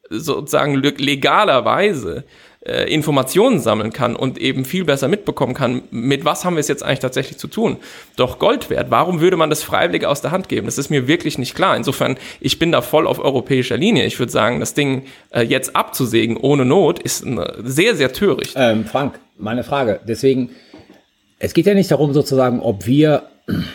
[0.10, 2.26] sozusagen legalerweise
[2.62, 6.68] äh, Informationen sammeln kann und eben viel besser mitbekommen kann, mit was haben wir es
[6.68, 7.78] jetzt eigentlich tatsächlich zu tun.
[8.16, 10.66] Doch Gold wert, warum würde man das freiwillig aus der Hand geben?
[10.66, 11.78] Das ist mir wirklich nicht klar.
[11.78, 14.06] Insofern, ich bin da voll auf europäischer Linie.
[14.06, 17.26] Ich würde sagen, das Ding äh, jetzt abzusägen ohne Not ist
[17.64, 18.56] sehr, sehr töricht.
[18.58, 20.02] Ähm, Frank, meine Frage.
[20.06, 20.50] Deswegen,
[21.38, 23.24] es geht ja nicht darum sozusagen, ob wir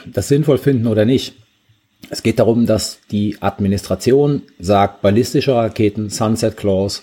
[0.06, 1.34] das sinnvoll finden oder nicht.
[2.10, 7.02] Es geht darum, dass die Administration sagt, ballistische Raketen, Sunset Clause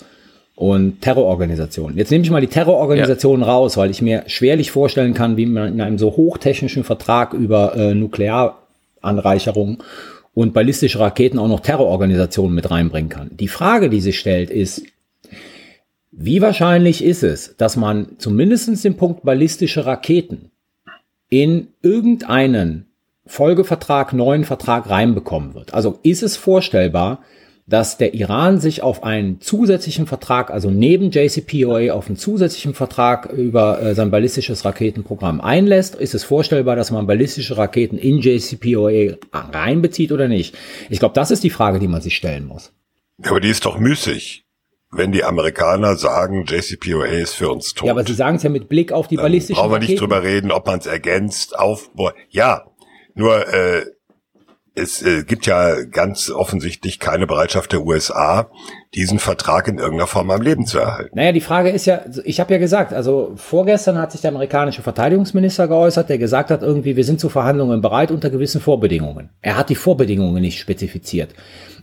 [0.56, 1.98] und Terrororganisationen.
[1.98, 3.52] Jetzt nehme ich mal die Terrororganisationen ja.
[3.52, 7.76] raus, weil ich mir schwerlich vorstellen kann, wie man in einem so hochtechnischen Vertrag über
[7.76, 9.82] äh, Nuklearanreicherung
[10.34, 13.32] und ballistische Raketen auch noch Terrororganisationen mit reinbringen kann.
[13.38, 14.84] Die Frage, die sich stellt, ist,
[16.12, 20.52] wie wahrscheinlich ist es, dass man zumindest den Punkt ballistische Raketen
[21.30, 22.91] in irgendeinen
[23.26, 25.74] Folgevertrag, neuen Vertrag reinbekommen wird.
[25.74, 27.20] Also ist es vorstellbar,
[27.68, 33.32] dass der Iran sich auf einen zusätzlichen Vertrag, also neben JCPOA auf einen zusätzlichen Vertrag
[33.32, 35.96] über äh, sein ballistisches Raketenprogramm einlässt?
[35.96, 40.58] Ist es vorstellbar, dass man ballistische Raketen in JCPOA reinbezieht oder nicht?
[40.90, 42.74] Ich glaube, das ist die Frage, die man sich stellen muss.
[43.24, 44.46] Aber die ist doch müßig.
[44.94, 47.86] Wenn die Amerikaner sagen, JCPOA ist für uns tot.
[47.86, 49.70] Ja, aber sie sagen es ja mit Blick auf die ballistischen Raketen.
[49.70, 52.14] Brauchen wir nicht drüber reden, ob man es ergänzt, aufbaut.
[52.30, 52.66] Ja,
[53.22, 53.86] nur äh,
[54.74, 58.50] es äh, gibt ja ganz offensichtlich keine Bereitschaft der USA,
[58.96, 61.14] diesen Vertrag in irgendeiner Form am Leben zu erhalten.
[61.14, 64.82] Naja, die Frage ist ja, ich habe ja gesagt, also vorgestern hat sich der amerikanische
[64.82, 69.30] Verteidigungsminister geäußert, der gesagt hat, irgendwie, wir sind zu Verhandlungen bereit unter gewissen Vorbedingungen.
[69.42, 71.34] Er hat die Vorbedingungen nicht spezifiziert.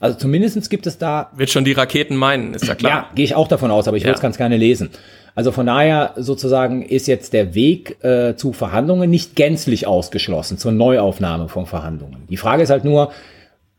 [0.01, 1.31] Also zumindestens gibt es da.
[1.37, 2.92] Wird schon die Raketen meinen, ist ja klar.
[2.92, 4.09] Ja, gehe ich auch davon aus, aber ich ja.
[4.09, 4.90] will es ganz gerne lesen.
[5.38, 10.72] Also von daher sozusagen ist jetzt der Weg äh, zu Verhandlungen nicht gänzlich ausgeschlossen, zur
[10.72, 12.27] Neuaufnahme von Verhandlungen.
[12.29, 13.12] Die Frage ist halt nur,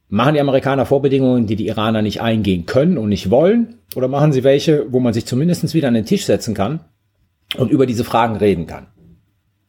[0.07, 3.75] machen die Amerikaner Vorbedingungen, die die Iraner nicht eingehen können und nicht wollen?
[3.95, 6.79] Oder machen sie welche, wo man sich zumindest wieder an den Tisch setzen kann
[7.57, 8.87] und über diese Fragen reden kann?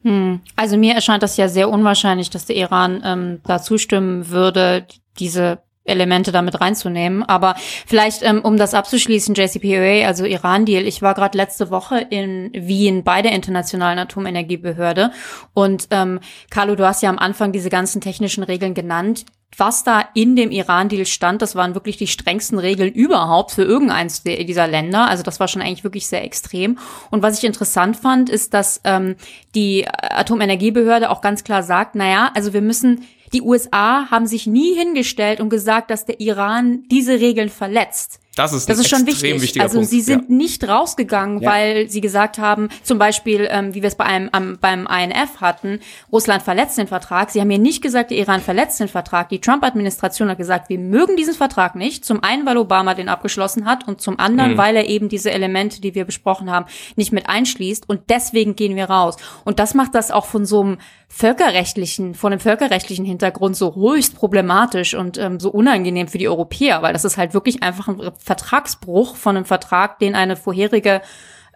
[0.05, 0.43] Hm.
[0.55, 4.87] Also mir erscheint das ja sehr unwahrscheinlich, dass der Iran ähm, da zustimmen würde,
[5.19, 5.59] diese
[5.91, 7.23] Elemente damit reinzunehmen.
[7.23, 7.55] Aber
[7.87, 10.87] vielleicht, ähm, um das abzuschließen, JCPOA, also Iran-Deal.
[10.87, 15.11] Ich war gerade letzte Woche in Wien bei der Internationalen Atomenergiebehörde.
[15.55, 19.27] Und ähm, Carlo, du hast ja am Anfang diese ganzen technischen Regeln genannt.
[19.57, 24.23] Was da in dem Iran-Deal stand, das waren wirklich die strengsten Regeln überhaupt für irgendeins
[24.23, 25.09] dieser Länder.
[25.09, 26.79] Also das war schon eigentlich wirklich sehr extrem.
[27.11, 29.17] Und was ich interessant fand, ist, dass ähm,
[29.57, 34.75] die Atomenergiebehörde auch ganz klar sagt, naja, also wir müssen die USA haben sich nie
[34.75, 38.21] hingestellt und gesagt, dass der Iran diese Regeln verletzt.
[38.41, 39.41] Das ist, das ist schon wichtig.
[39.43, 39.91] wichtiger also Punkt.
[39.91, 40.35] sie sind ja.
[40.35, 41.51] nicht rausgegangen, Ja.
[41.51, 45.41] weil sie gesagt haben, zum Beispiel, ähm, wie wir es bei einem, am, beim INF
[45.41, 47.31] hatten, Russland verletzt den Vertrag.
[47.31, 49.29] Sie haben hier nicht gesagt, der Iran verletzt den Vertrag.
[49.29, 52.05] Die Trump-Administration hat gesagt, wir mögen diesen Vertrag nicht.
[52.05, 55.81] Zum einen, weil Obama den abgeschlossen hat und zum anderen, weil er eben diese Elemente,
[55.81, 57.89] die wir besprochen haben, nicht mit einschließt.
[57.89, 59.17] Und deswegen gehen wir raus.
[59.45, 60.79] Und das macht das auch von so einem
[61.13, 66.83] völkerrechtlichen, von einem völkerrechtlichen Hintergrund so höchst problematisch und ähm, so unangenehm für die Europäer,
[66.83, 68.01] weil das ist halt wirklich einfach ein
[68.31, 71.03] Vertragsbruch von einem Vertrag, den eine vorherige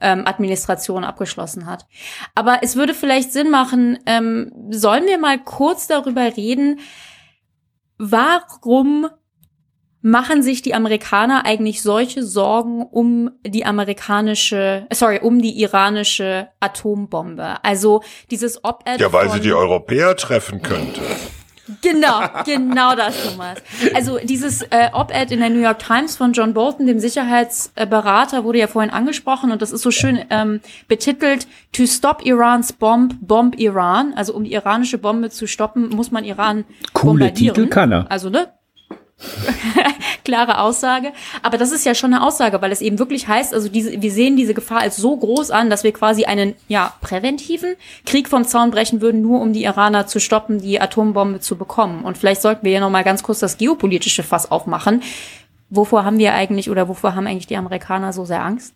[0.00, 1.86] ähm, Administration abgeschlossen hat.
[2.34, 6.80] Aber es würde vielleicht Sinn machen, ähm, sollen wir mal kurz darüber reden,
[7.96, 9.06] warum
[10.02, 17.62] machen sich die Amerikaner eigentlich solche Sorgen um die amerikanische, sorry, um die iranische Atombombe?
[17.62, 21.02] Also dieses Op-Ed Ja, weil sie die Europäer treffen könnte.
[21.80, 23.58] Genau, genau das, Thomas.
[23.94, 28.58] Also dieses äh, Op-Ed in der New York Times von John Bolton, dem Sicherheitsberater, wurde
[28.58, 33.58] ja vorhin angesprochen und das ist so schön ähm, betitelt, To stop Iran's bomb, bomb
[33.58, 34.12] Iran.
[34.14, 37.54] Also um die iranische Bombe zu stoppen, muss man Iran Coole bombardieren.
[37.54, 38.10] Titel kann er.
[38.10, 38.48] Also, ne?
[40.24, 41.12] Klare Aussage.
[41.42, 44.10] Aber das ist ja schon eine Aussage, weil es eben wirklich heißt, also diese, wir
[44.10, 47.74] sehen diese Gefahr als so groß an, dass wir quasi einen, ja, präventiven
[48.06, 52.04] Krieg vom Zaun brechen würden, nur um die Iraner zu stoppen, die Atombombe zu bekommen.
[52.04, 55.02] Und vielleicht sollten wir ja noch mal ganz kurz das geopolitische Fass aufmachen.
[55.70, 58.74] Wovor haben wir eigentlich oder wovor haben eigentlich die Amerikaner so sehr Angst?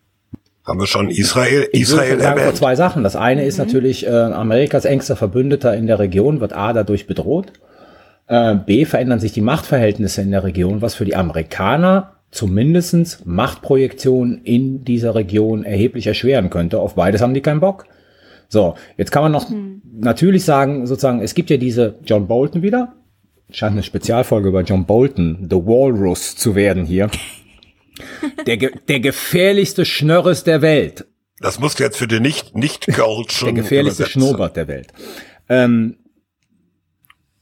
[0.66, 2.57] Haben wir schon Israel, Ich Israel sagen, vor erwähnt?
[2.59, 3.03] zwei Sachen.
[3.03, 7.53] Das eine ist natürlich, äh, Amerikas engster Verbündeter in der Region wird A dadurch bedroht.
[8.29, 14.43] Äh, B verändern sich die Machtverhältnisse in der Region, was für die Amerikaner zumindestens Machtprojektion
[14.45, 16.79] in dieser Region erheblich erschweren könnte.
[16.79, 17.87] Auf beides haben die keinen Bock.
[18.49, 19.51] So, jetzt kann man noch
[19.99, 22.95] natürlich sagen, sozusagen, es gibt ja diese John Bolton wieder.
[23.51, 27.11] Scheint eine Spezialfolge über John Bolton, The Walrus zu werden hier.
[28.47, 31.07] Der, ge der gefährlichste Schnörres der Welt.
[31.41, 34.07] Das musst du jetzt für den nicht nicht Der gefährlichste.
[34.07, 34.93] Schnurrbart der Welt.
[35.49, 35.97] Ähm,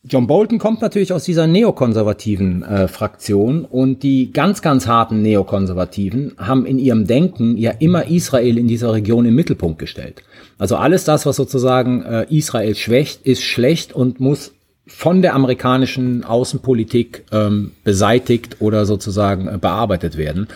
[0.08, 6.32] John Bolton kommt natürlich aus dieser neokonservativen äh, Fraktion und die ganz, ganz harten Neokonservativen
[6.38, 10.22] haben in ihrem Denken ja immer Israel in dieser Region im Mittelpunkt gestellt.
[10.58, 14.52] Also alles das, was sozusagen äh, Israel schwächt, ist schlecht und muss
[14.86, 20.46] von der amerikanischen Außenpolitik ähm, beseitigt oder sozusagen äh, bearbeitet werden.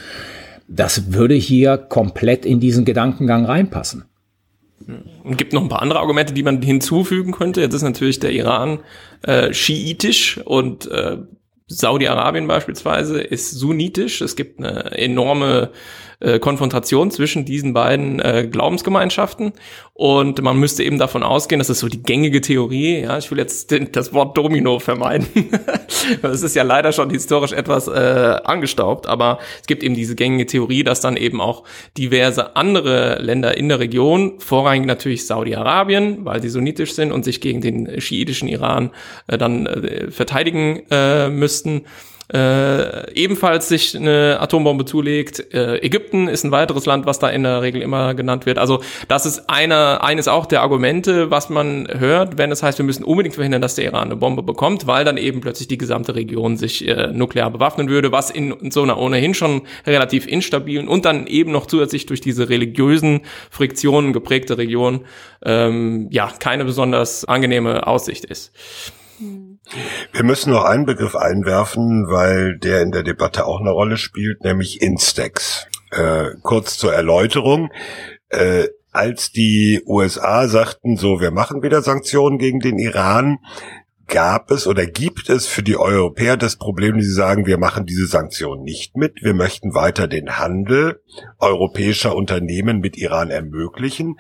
[0.68, 4.04] Das würde hier komplett in diesen Gedankengang reinpassen.
[4.86, 7.60] Und gibt noch ein paar andere Argumente, die man hinzufügen könnte.
[7.60, 8.80] Jetzt ist natürlich der Iran
[9.22, 11.18] äh, schiitisch und äh,
[11.66, 14.20] Saudi-Arabien beispielsweise ist sunnitisch.
[14.20, 15.70] Es gibt eine enorme
[16.20, 19.52] äh, Konfrontation zwischen diesen beiden äh, Glaubensgemeinschaften
[19.94, 23.38] und man müsste eben davon ausgehen, das ist so die gängige Theorie, ja, ich will
[23.38, 25.26] jetzt den, das Wort Domino vermeiden.
[26.22, 30.46] das ist ja leider schon historisch etwas äh, angestaubt, aber es gibt eben diese gängige
[30.46, 31.64] Theorie, dass dann eben auch
[31.98, 37.40] diverse andere Länder in der Region, vorrangig natürlich Saudi-Arabien, weil sie sunnitisch sind und sich
[37.40, 38.90] gegen den schiitischen Iran
[39.26, 41.82] äh, dann äh, verteidigen äh, müssten,
[42.32, 45.52] äh, ebenfalls sich eine Atombombe zulegt.
[45.52, 48.58] Äh, Ägypten ist ein weiteres Land, was da in der Regel immer genannt wird.
[48.58, 52.84] Also das ist einer, eines auch der Argumente, was man hört, wenn es heißt, wir
[52.84, 56.14] müssen unbedingt verhindern, dass der Iran eine Bombe bekommt, weil dann eben plötzlich die gesamte
[56.14, 61.04] Region sich äh, nuklear bewaffnen würde, was in, so einer ohnehin schon relativ instabilen und
[61.04, 65.00] dann eben noch zusätzlich durch diese religiösen Friktionen geprägte Region
[65.44, 68.52] ähm, ja keine besonders angenehme Aussicht ist.
[70.12, 74.42] Wir müssen noch einen Begriff einwerfen, weil der in der Debatte auch eine Rolle spielt,
[74.42, 75.66] nämlich Instax.
[75.90, 77.70] Äh, kurz zur Erläuterung.
[78.28, 83.38] Äh, als die USA sagten, so, wir machen wieder Sanktionen gegen den Iran,
[84.08, 88.06] gab es oder gibt es für die Europäer das Problem, die sagen, wir machen diese
[88.06, 91.00] Sanktionen nicht mit, wir möchten weiter den Handel
[91.38, 94.18] europäischer Unternehmen mit Iran ermöglichen,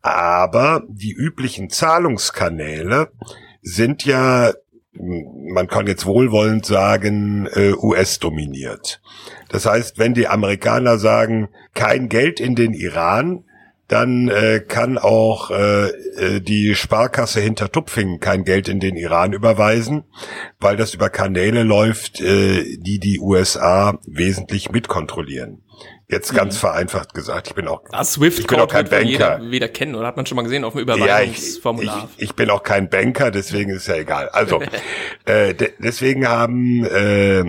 [0.00, 3.10] aber die üblichen Zahlungskanäle
[3.60, 4.52] sind ja
[4.98, 9.00] man kann jetzt wohlwollend sagen, äh, US-dominiert.
[9.48, 13.44] Das heißt, wenn die Amerikaner sagen, kein Geld in den Iran,
[13.88, 19.32] dann äh, kann auch äh, äh, die Sparkasse hinter Tupfingen kein Geld in den Iran
[19.32, 20.04] überweisen,
[20.58, 25.62] weil das über Kanäle läuft, äh, die die USA wesentlich mitkontrollieren.
[26.08, 29.50] Jetzt ganz vereinfacht gesagt, ich bin auch, Das ich bin auch kein wohl jeder Banker.
[29.50, 32.08] wieder kennen oder hat man schon mal gesehen auf dem Ja, ich, ich, Überweisungsformular.
[32.16, 34.28] ich bin auch kein Banker, deswegen ist ja egal.
[34.28, 34.60] Also,
[35.24, 37.40] äh, de deswegen haben, äh,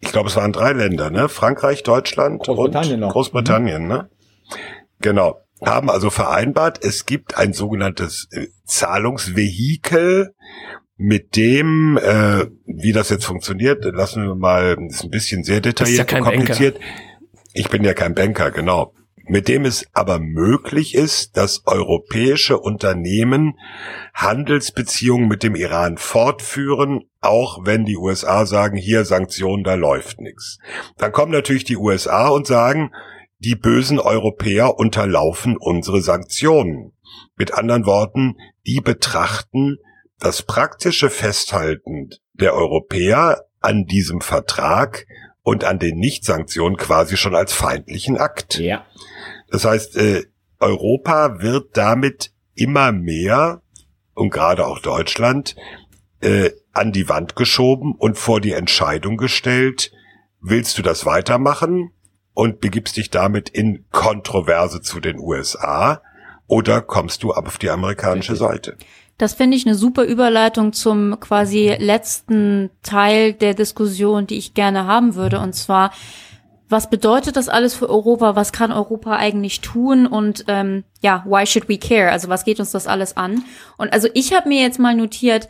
[0.00, 1.28] ich glaube, es waren drei Länder, ne?
[1.28, 3.12] Frankreich, Deutschland Großbritannien und noch.
[3.12, 4.10] Großbritannien, ne?
[5.00, 5.40] Genau.
[5.64, 10.34] Haben also vereinbart, es gibt ein sogenanntes äh, Zahlungsvehikel,
[11.02, 15.62] mit dem, äh, wie das jetzt funktioniert, lassen wir mal, das ist ein bisschen sehr
[15.62, 16.78] detailliert kein und kompliziert.
[17.54, 18.92] Ich bin ja kein Banker, genau.
[19.26, 23.54] Mit dem es aber möglich ist, dass europäische Unternehmen
[24.12, 30.58] Handelsbeziehungen mit dem Iran fortführen, auch wenn die USA sagen, hier Sanktionen, da läuft nichts.
[30.98, 32.90] Dann kommen natürlich die USA und sagen,
[33.40, 36.92] die bösen Europäer unterlaufen unsere Sanktionen.
[37.36, 39.78] Mit anderen Worten, die betrachten
[40.18, 45.06] das praktische Festhalten der Europäer an diesem Vertrag
[45.42, 48.58] und an den Nichtsanktionen quasi schon als feindlichen Akt.
[48.58, 48.84] Ja.
[49.50, 50.24] Das heißt, äh,
[50.58, 53.62] Europa wird damit immer mehr
[54.12, 55.56] und gerade auch Deutschland
[56.20, 59.92] äh, an die Wand geschoben und vor die Entscheidung gestellt,
[60.42, 61.92] willst du das weitermachen
[62.40, 66.00] und begibst dich damit in Kontroverse zu den USA
[66.46, 68.78] oder kommst du ab auf die amerikanische Seite?
[69.18, 74.86] Das finde ich eine super Überleitung zum quasi letzten Teil der Diskussion, die ich gerne
[74.86, 75.38] haben würde.
[75.38, 75.92] Und zwar,
[76.66, 78.36] was bedeutet das alles für Europa?
[78.36, 80.06] Was kann Europa eigentlich tun?
[80.06, 82.10] Und ähm, ja, why should we care?
[82.10, 83.44] Also was geht uns das alles an?
[83.76, 85.46] Und also ich habe mir jetzt mal notiert,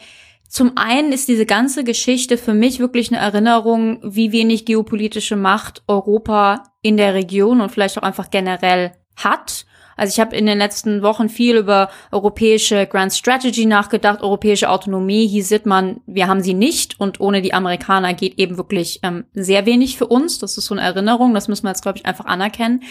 [0.50, 5.84] zum einen ist diese ganze Geschichte für mich wirklich eine Erinnerung, wie wenig geopolitische Macht
[5.86, 9.64] Europa in der Region und vielleicht auch einfach generell hat
[10.00, 15.26] also ich habe in den letzten Wochen viel über europäische Grand Strategy nachgedacht, europäische Autonomie.
[15.26, 19.26] Hier sieht man, wir haben sie nicht und ohne die Amerikaner geht eben wirklich ähm,
[19.34, 20.38] sehr wenig für uns.
[20.38, 22.82] Das ist so eine Erinnerung, das müssen wir jetzt, glaube ich, einfach anerkennen.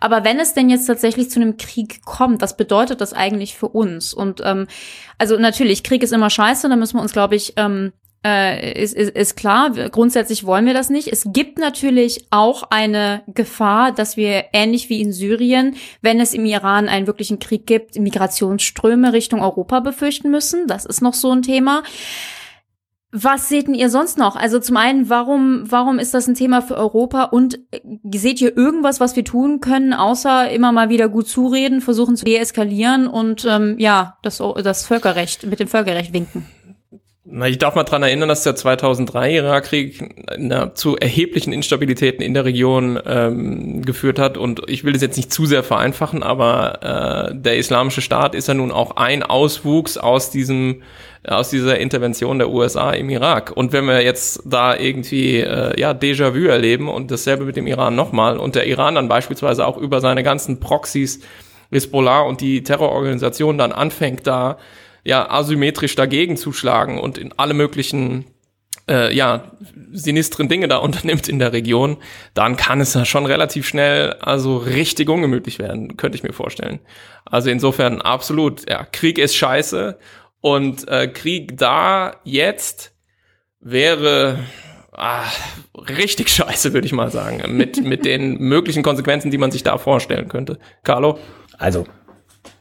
[0.00, 3.68] Aber wenn es denn jetzt tatsächlich zu einem Krieg kommt, was bedeutet das eigentlich für
[3.68, 4.12] uns?
[4.12, 4.66] Und ähm,
[5.18, 7.92] also natürlich, Krieg ist immer scheiße, da müssen wir uns, glaube ich, ähm,
[8.24, 11.08] äh, ist, ist, ist klar, grundsätzlich wollen wir das nicht.
[11.08, 16.44] Es gibt natürlich auch eine Gefahr, dass wir ähnlich wie in Syrien, wenn es im
[16.44, 20.66] Iran einen wirklichen Krieg gibt, Migrationsströme Richtung Europa befürchten müssen.
[20.66, 21.82] Das ist noch so ein Thema.
[23.12, 24.34] Was seht ihr sonst noch?
[24.34, 27.24] Also zum einen, warum, warum ist das ein Thema für Europa?
[27.24, 27.80] Und äh,
[28.12, 32.24] seht ihr irgendwas, was wir tun können, außer immer mal wieder gut zureden, versuchen zu
[32.24, 36.44] deeskalieren und ähm, ja, das, das Völkerrecht, mit dem Völkerrecht winken?
[37.28, 40.14] Na, ich darf mal dran erinnern, dass der 2003 Irakkrieg
[40.74, 44.38] zu erheblichen Instabilitäten in der Region ähm, geführt hat.
[44.38, 48.46] Und ich will das jetzt nicht zu sehr vereinfachen, aber äh, der Islamische Staat ist
[48.46, 50.82] ja nun auch ein Auswuchs aus diesem
[51.26, 53.50] aus dieser Intervention der USA im Irak.
[53.52, 57.96] Und wenn wir jetzt da irgendwie äh, ja Déjà-vu erleben und dasselbe mit dem Iran
[57.96, 61.18] nochmal und der Iran dann beispielsweise auch über seine ganzen Proxys
[61.72, 64.58] Hezbollah und die Terrororganisation dann anfängt da
[65.06, 68.26] ja asymmetrisch dagegen zuschlagen und in alle möglichen
[68.88, 69.52] äh, ja,
[69.92, 71.98] sinistren Dinge da unternimmt in der Region,
[72.34, 76.80] dann kann es ja schon relativ schnell also richtig ungemütlich werden, könnte ich mir vorstellen.
[77.24, 79.98] Also insofern absolut, ja, Krieg ist scheiße
[80.40, 82.92] und äh, Krieg da jetzt
[83.60, 84.38] wäre
[84.92, 85.24] ah,
[85.74, 89.78] richtig scheiße, würde ich mal sagen, mit, mit den möglichen Konsequenzen, die man sich da
[89.78, 90.58] vorstellen könnte.
[90.82, 91.18] Carlo?
[91.58, 91.86] Also,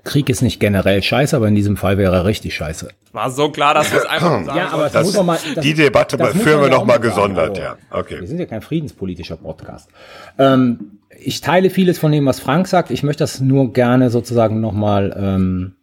[0.06, 2.88] Krieg ist nicht generell scheiße, aber in diesem Fall wäre er richtig scheiße.
[3.12, 5.74] War so klar, dass wir es einfach sagen ja, aber das, muss mal, das, Die
[5.74, 7.76] Debatte führen wir noch mal gesondert, ja.
[7.90, 8.22] Okay.
[8.22, 9.90] Wir sind ja kein friedenspolitischer Podcast.
[10.38, 12.92] Ähm, ich teile vieles von dem, was Frank sagt.
[12.92, 15.76] Ich möchte das nur gerne sozusagen noch mal ähm,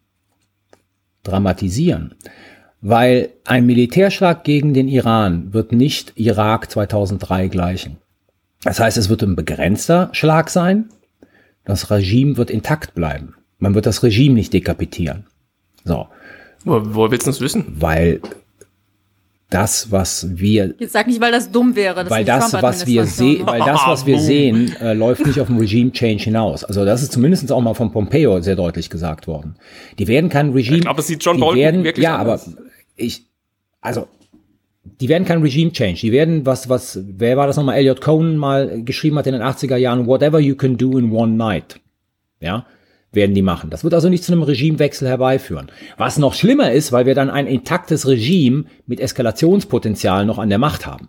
[1.24, 2.14] dramatisieren.
[2.80, 7.98] Weil ein Militärschlag gegen den Iran wird nicht Irak 2003 gleichen.
[8.62, 10.90] Das heißt, es wird ein begrenzter Schlag sein.
[11.64, 13.34] Das Regime wird intakt bleiben.
[13.62, 15.24] Man wird das Regime nicht dekapitieren.
[15.84, 16.08] So.
[16.64, 17.64] Wo, wo willst du es wissen?
[17.78, 18.20] Weil
[19.50, 20.74] das, was wir.
[20.80, 22.02] Jetzt sag nicht, weil das dumm wäre.
[22.02, 25.46] Das weil das, was wir sehen, weil das, was wir sehen, äh, läuft nicht auf
[25.46, 26.64] den Regime Change hinaus.
[26.64, 29.54] Also das ist zumindest auch mal von Pompeo sehr deutlich gesagt worden.
[30.00, 30.78] Die werden kein Regime.
[30.78, 32.48] Ich glaube, es sieht John Bolton werden, wirklich Ja, anders.
[32.48, 32.62] aber
[32.96, 33.26] ich,
[33.80, 34.08] also
[35.00, 36.00] die werden kein Regime Change.
[36.00, 37.76] Die werden was, was, wer war das nochmal?
[37.76, 40.08] Elliot Cohen mal geschrieben hat in den 80er Jahren.
[40.08, 41.78] Whatever you can do in one night.
[42.40, 42.66] Ja
[43.12, 43.70] werden die machen.
[43.70, 45.70] Das wird also nicht zu einem Regimewechsel herbeiführen.
[45.96, 50.58] Was noch schlimmer ist, weil wir dann ein intaktes Regime mit Eskalationspotenzial noch an der
[50.58, 51.08] Macht haben.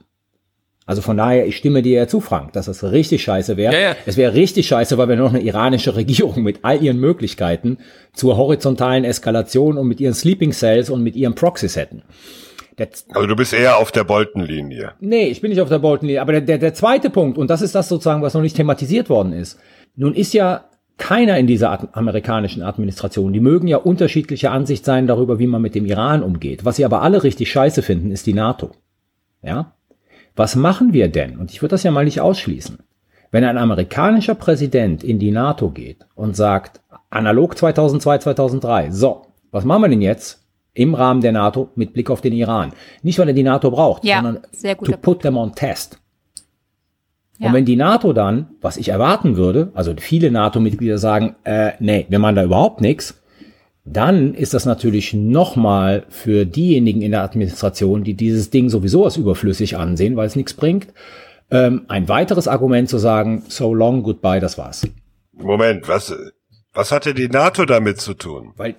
[0.86, 3.74] Also von daher, ich stimme dir ja zu, Frank, dass das richtig scheiße wäre.
[3.74, 3.96] Ja, ja.
[4.06, 7.78] Es wäre richtig scheiße, weil wir noch eine iranische Regierung mit all ihren Möglichkeiten
[8.12, 12.04] zur horizontalen Eskalation und mit ihren Sleeping Cells und mit ihren Proxys hätten.
[12.78, 14.94] Der also du bist eher auf der Bolton-Linie.
[15.00, 16.22] Nee, ich bin nicht auf der Bolton-Linie.
[16.22, 19.10] Aber der, der, der zweite Punkt, und das ist das sozusagen, was noch nicht thematisiert
[19.10, 19.60] worden ist.
[19.96, 20.66] Nun ist ja
[20.98, 23.34] keiner in dieser amerikanischen Administration.
[23.34, 26.66] Die mögen ja unterschiedliche Ansicht sein darüber, wie man mit dem Iran umgeht.
[26.66, 28.72] Was sie aber alle richtig scheiße finden, ist die NATO.
[29.41, 29.74] Ja?
[30.36, 31.38] Was machen wir denn?
[31.38, 32.80] Und ich würde das ja mal nicht ausschließen.
[33.32, 39.66] Wenn ein amerikanischer Präsident in die NATO geht und sagt, analog 2002, 2003, so, was
[39.66, 42.74] machen wir denn jetzt im Rahmen der NATO mit Blick auf den Iran?
[43.02, 44.44] Nicht, weil er die NATO braucht, ja, sondern
[44.84, 46.00] to put them on test.
[47.44, 47.50] Ja.
[47.50, 52.06] Und wenn die NATO dann, was ich erwarten würde, also viele NATO-Mitglieder sagen, äh, nee,
[52.08, 53.22] wir machen da überhaupt nichts,
[53.84, 59.18] dann ist das natürlich nochmal für diejenigen in der Administration, die dieses Ding sowieso als
[59.18, 60.88] überflüssig ansehen, weil es nichts bringt,
[61.52, 64.88] ähm, ein weiteres Argument zu sagen, so long, goodbye, das war's.
[65.34, 66.16] Moment, was,
[66.74, 68.54] was hatte die NATO damit zu tun?
[68.56, 68.76] Weil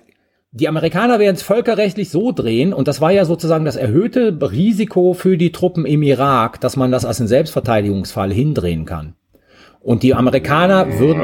[0.57, 5.13] die Amerikaner werden es völkerrechtlich so drehen, und das war ja sozusagen das erhöhte Risiko
[5.13, 9.15] für die Truppen im Irak, dass man das als einen Selbstverteidigungsfall hindrehen kann.
[9.81, 11.21] Und die Amerikaner würden,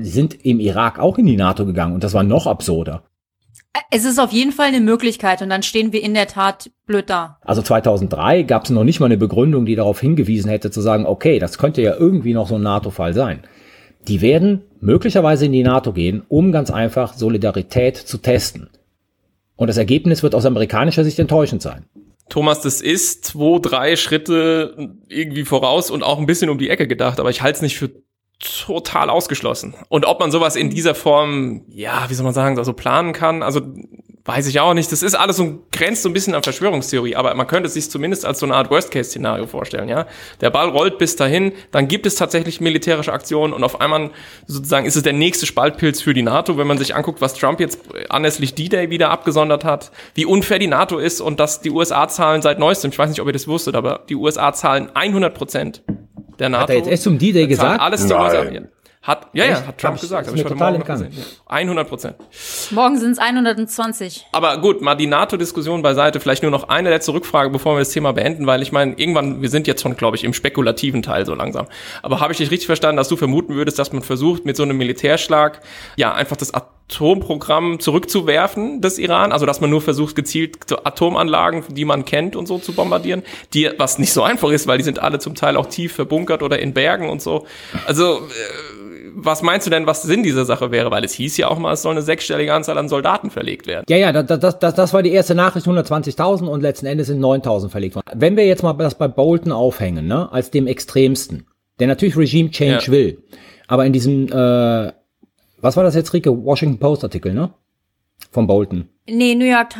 [0.00, 3.04] sind im Irak auch in die NATO gegangen, und das war noch absurder.
[3.90, 7.08] Es ist auf jeden Fall eine Möglichkeit und dann stehen wir in der Tat blöd
[7.08, 7.38] da.
[7.42, 11.06] Also 2003 gab es noch nicht mal eine Begründung, die darauf hingewiesen hätte, zu sagen,
[11.06, 13.44] okay, das könnte ja irgendwie noch so ein NATO-Fall sein.
[14.08, 18.68] Die werden möglicherweise in die NATO gehen, um ganz einfach Solidarität zu testen.
[19.56, 21.84] Und das Ergebnis wird aus amerikanischer Sicht enttäuschend sein.
[22.28, 26.88] Thomas, das ist zwei, drei Schritte irgendwie voraus und auch ein bisschen um die Ecke
[26.88, 27.90] gedacht, aber ich halte es nicht für
[28.40, 29.74] total ausgeschlossen.
[29.88, 33.42] Und ob man sowas in dieser Form, ja, wie soll man sagen, so planen kann,
[33.42, 33.60] also
[34.24, 34.92] weiß ich auch nicht.
[34.92, 37.90] Das ist alles so grenzt so ein bisschen an Verschwörungstheorie, aber man könnte es sich
[37.90, 40.06] zumindest als so eine Art Worst-Case-Szenario vorstellen, ja.
[40.40, 44.10] Der Ball rollt bis dahin, dann gibt es tatsächlich militärische Aktionen und auf einmal
[44.46, 47.58] sozusagen ist es der nächste Spaltpilz für die NATO, wenn man sich anguckt, was Trump
[47.58, 52.08] jetzt anlässlich D-Day wieder abgesondert hat, wie unfair die NATO ist und dass die USA
[52.08, 55.34] zahlen seit neuestem, ich weiß nicht, ob ihr das wusstet, aber die USA zahlen 100
[55.34, 55.82] Prozent
[56.38, 56.62] der NATO.
[56.62, 57.80] Hat er jetzt erst zum D-Day gesagt?
[57.80, 58.16] Alles zu
[59.02, 60.28] hat, ja, ja, hat Trump gesagt.
[60.28, 61.12] Hab ich heute total Morgen
[61.46, 62.16] 100 Prozent.
[62.70, 64.28] Morgen sind es 120.
[64.30, 66.20] Aber gut, mal die NATO-Diskussion beiseite.
[66.20, 69.42] Vielleicht nur noch eine letzte Rückfrage, bevor wir das Thema beenden, weil ich meine, irgendwann,
[69.42, 71.66] wir sind jetzt schon, glaube ich, im spekulativen Teil so langsam.
[72.02, 74.62] Aber habe ich dich richtig verstanden, dass du vermuten würdest, dass man versucht, mit so
[74.62, 75.62] einem Militärschlag,
[75.96, 79.32] ja, einfach das Atomprogramm zurückzuwerfen des Iran?
[79.32, 83.68] Also, dass man nur versucht, gezielt Atomanlagen, die man kennt und so zu bombardieren, die,
[83.78, 86.60] was nicht so einfach ist, weil die sind alle zum Teil auch tief verbunkert oder
[86.60, 87.46] in Bergen und so.
[87.84, 90.90] Also, äh, was meinst du denn, was Sinn dieser Sache wäre?
[90.90, 93.84] Weil es hieß ja auch mal, es soll eine sechsstellige Anzahl an Soldaten verlegt werden.
[93.88, 97.68] Ja, ja, das, das, das war die erste Nachricht, 120.000 und letzten Endes sind 9.000
[97.68, 98.06] verlegt worden.
[98.14, 101.46] Wenn wir jetzt mal das bei Bolton aufhängen, ne, als dem extremsten,
[101.78, 102.92] der natürlich Regime Change ja.
[102.92, 103.22] will,
[103.68, 104.92] aber in diesem, äh,
[105.60, 106.44] was war das jetzt, Rike?
[106.44, 107.52] Washington Post Artikel, ne?
[108.30, 108.88] Von Bolton.
[109.06, 109.74] Nee, New York,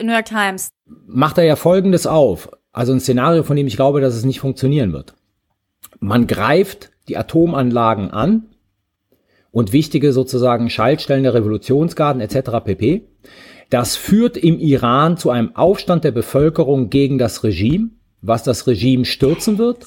[0.00, 0.70] New York Times.
[1.06, 2.50] Macht er ja Folgendes auf.
[2.72, 5.14] Also ein Szenario, von dem ich glaube, dass es nicht funktionieren wird.
[6.00, 8.51] Man greift die Atomanlagen an,
[9.52, 12.64] und wichtige sozusagen Schaltstellen der Revolutionsgarden etc.
[12.64, 13.02] pp.
[13.70, 17.90] Das führt im Iran zu einem Aufstand der Bevölkerung gegen das Regime,
[18.20, 19.86] was das Regime stürzen wird.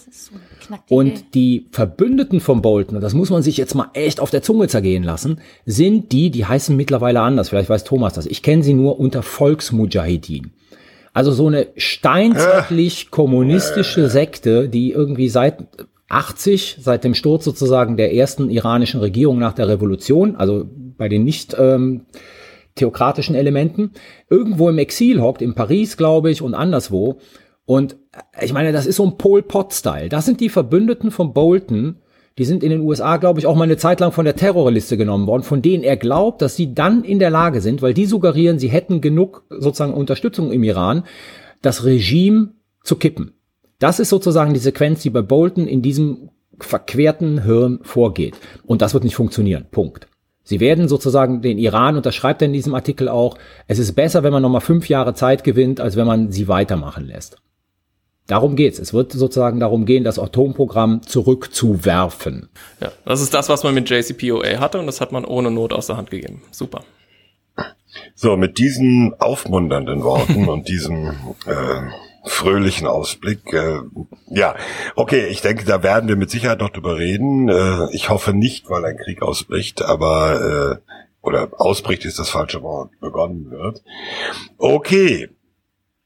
[0.89, 4.41] Und die Verbündeten von Bolton, und das muss man sich jetzt mal echt auf der
[4.41, 8.26] Zunge zergehen lassen, sind die, die heißen mittlerweile anders, vielleicht weiß Thomas das.
[8.26, 10.51] Ich kenne sie nur unter Volksmujahideen.
[11.13, 15.63] Also so eine steinzeitlich kommunistische Sekte, die irgendwie seit
[16.16, 20.66] 80, seit dem Sturz sozusagen der ersten iranischen Regierung nach der Revolution, also
[20.97, 22.05] bei den nicht ähm,
[22.76, 23.91] theokratischen Elementen,
[24.30, 27.20] irgendwo im Exil hockt, in Paris, glaube ich, und anderswo.
[27.66, 27.97] Und
[28.41, 30.09] ich meine, das ist so ein Pol Pot-Style.
[30.09, 31.97] Das sind die Verbündeten von Bolton.
[32.38, 34.97] Die sind in den USA, glaube ich, auch mal eine Zeit lang von der Terrorliste
[34.97, 38.05] genommen worden, von denen er glaubt, dass sie dann in der Lage sind, weil die
[38.05, 41.03] suggerieren, sie hätten genug sozusagen Unterstützung im Iran,
[41.61, 42.53] das Regime
[42.84, 43.34] zu kippen.
[43.80, 48.36] Das ist sozusagen die Sequenz, die bei Bolton in diesem verquerten Hirn vorgeht.
[48.65, 49.65] Und das wird nicht funktionieren.
[49.71, 50.07] Punkt.
[50.43, 53.93] Sie werden sozusagen den Iran, und das schreibt er in diesem Artikel auch, es ist
[53.93, 57.38] besser, wenn man nochmal fünf Jahre Zeit gewinnt, als wenn man sie weitermachen lässt.
[58.28, 58.80] Darum geht's.
[58.80, 62.49] Es wird sozusagen darum gehen, das Atomprogramm zurückzuwerfen.
[62.80, 65.73] Ja, das ist das, was man mit JCPOA hatte und das hat man ohne Not
[65.73, 66.41] aus der Hand gegeben.
[66.51, 66.84] Super.
[68.13, 71.07] So, mit diesen aufmunternden Worten und diesem
[71.45, 71.82] äh,
[72.26, 73.53] fröhlichen Ausblick.
[73.53, 73.80] Äh,
[74.30, 74.55] ja,
[74.95, 77.49] okay, ich denke, da werden wir mit Sicherheit noch drüber reden.
[77.49, 82.61] Äh, ich hoffe nicht, weil ein Krieg ausbricht, aber äh, oder ausbricht ist das falsche
[82.61, 83.84] Wort, begonnen wird.
[84.57, 85.30] Okay.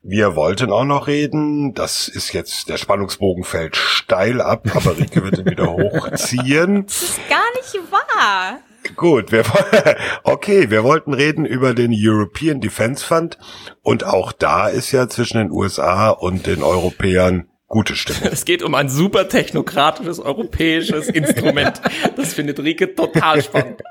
[0.01, 1.73] Wir wollten auch noch reden.
[1.73, 6.85] Das ist jetzt, der Spannungsbogen fällt steil ab, aber Rike wird ihn wieder hochziehen.
[6.85, 8.59] Das ist gar nicht wahr.
[8.95, 9.43] Gut, wir,
[10.23, 13.37] okay, wir wollten reden über den European Defense Fund
[13.81, 18.31] und auch da ist ja zwischen den USA und den Europäern gute Stimme.
[18.31, 21.79] Es geht um ein super technokratisches europäisches Instrument.
[22.17, 23.81] Das findet Rike total spannend.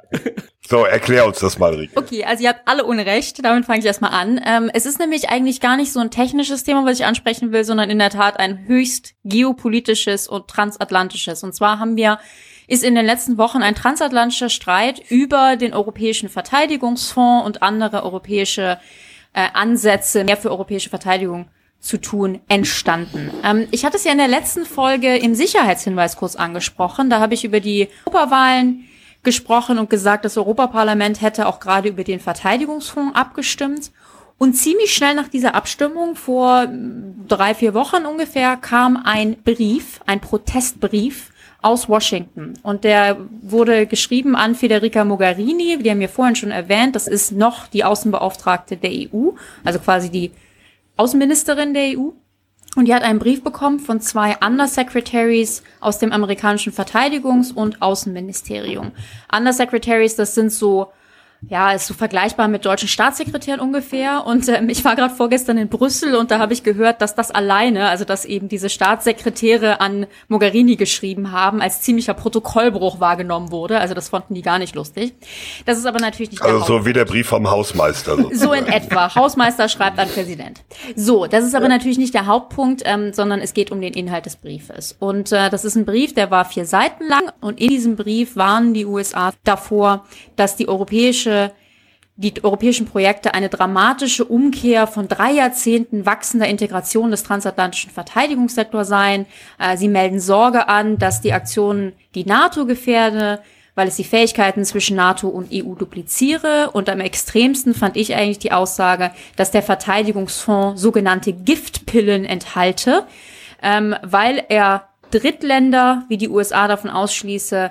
[0.69, 1.97] So, erklär uns das mal, Rike.
[1.97, 4.39] Okay, also ihr habt alle Unrecht, damit fange ich erstmal an.
[4.45, 7.65] Ähm, es ist nämlich eigentlich gar nicht so ein technisches Thema, was ich ansprechen will,
[7.65, 11.43] sondern in der Tat ein höchst geopolitisches und transatlantisches.
[11.43, 12.19] Und zwar haben wir
[12.69, 18.79] ist in den letzten Wochen ein transatlantischer Streit über den Europäischen Verteidigungsfonds und andere europäische
[19.33, 21.47] äh, Ansätze mehr für europäische Verteidigung
[21.81, 23.31] zu tun entstanden.
[23.43, 27.09] Ähm, ich hatte es ja in der letzten Folge im Sicherheitshinweis kurz angesprochen.
[27.09, 28.85] Da habe ich über die Europawahlen
[29.23, 33.93] gesprochen und gesagt, das Europaparlament hätte auch gerade über den Verteidigungsfonds abgestimmt.
[34.37, 36.69] Und ziemlich schnell nach dieser Abstimmung, vor
[37.27, 41.28] drei, vier Wochen ungefähr, kam ein Brief, ein Protestbrief
[41.61, 42.55] aus Washington.
[42.63, 46.95] Und der wurde geschrieben an Federica Mogherini, die haben wir vorhin schon erwähnt.
[46.95, 49.31] Das ist noch die Außenbeauftragte der EU,
[49.65, 50.31] also quasi die
[50.97, 52.11] Außenministerin der EU.
[52.77, 58.93] Und die hat einen Brief bekommen von zwei Undersecretaries aus dem amerikanischen Verteidigungs- und Außenministerium.
[59.35, 60.93] Undersecretaries, das sind so
[61.47, 64.27] ja, ist so vergleichbar mit deutschen Staatssekretären ungefähr.
[64.27, 67.31] Und ähm, ich war gerade vorgestern in Brüssel und da habe ich gehört, dass das
[67.31, 73.79] alleine, also dass eben diese Staatssekretäre an Mogherini geschrieben haben, als ziemlicher Protokollbruch wahrgenommen wurde.
[73.79, 75.15] Also das fanden die gar nicht lustig.
[75.65, 76.43] Das ist aber natürlich nicht.
[76.43, 78.17] Also so wie der Brief vom Hausmeister.
[78.17, 78.39] Sozusagen.
[78.39, 79.15] So in etwa.
[79.15, 80.65] Hausmeister schreibt an Präsident.
[80.97, 81.71] So, das ist aber ja.
[81.71, 84.97] natürlich nicht der Hauptpunkt, ähm, sondern es geht um den Inhalt des Briefes.
[84.99, 88.35] Und äh, das ist ein Brief, der war vier Seiten lang und in diesem Brief
[88.35, 91.53] warnen die USA davor, dass die europäische europäische,
[92.17, 99.27] die europäischen Projekte eine dramatische Umkehr von drei Jahrzehnten wachsender Integration des transatlantischen Verteidigungssektors seien.
[99.59, 103.41] Äh, sie melden Sorge an, dass die Aktionen die NATO gefährde,
[103.77, 106.71] weil es die Fähigkeiten zwischen NATO und EU dupliziere.
[106.73, 113.07] Und am extremsten fand ich eigentlich die Aussage, dass der Verteidigungsfonds sogenannte Giftpillen enthalte,
[113.63, 117.71] ähm, weil er Drittländer wie die USA davon ausschließe,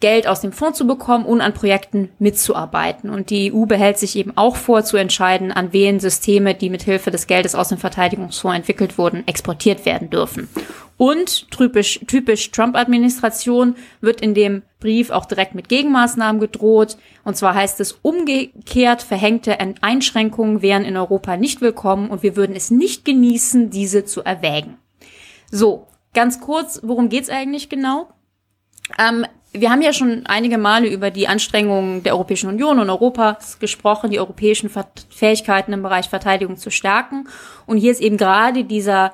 [0.00, 3.10] Geld aus dem Fonds zu bekommen und an Projekten mitzuarbeiten.
[3.10, 6.82] Und die EU behält sich eben auch vor, zu entscheiden, an wen Systeme, die mit
[6.82, 10.48] Hilfe des Geldes aus dem Verteidigungsfonds entwickelt wurden, exportiert werden dürfen.
[10.96, 16.96] Und typisch, typisch Trump-Administration wird in dem Brief auch direkt mit Gegenmaßnahmen gedroht.
[17.24, 22.54] Und zwar heißt es, umgekehrt verhängte Einschränkungen wären in Europa nicht willkommen und wir würden
[22.54, 24.76] es nicht genießen, diese zu erwägen.
[25.50, 28.08] So, ganz kurz, worum geht's eigentlich genau?
[28.98, 29.24] Ähm,
[29.60, 34.10] wir haben ja schon einige Male über die Anstrengungen der Europäischen Union und Europas gesprochen,
[34.10, 34.70] die europäischen
[35.10, 37.28] Fähigkeiten im Bereich Verteidigung zu stärken.
[37.66, 39.12] Und hier ist eben gerade dieser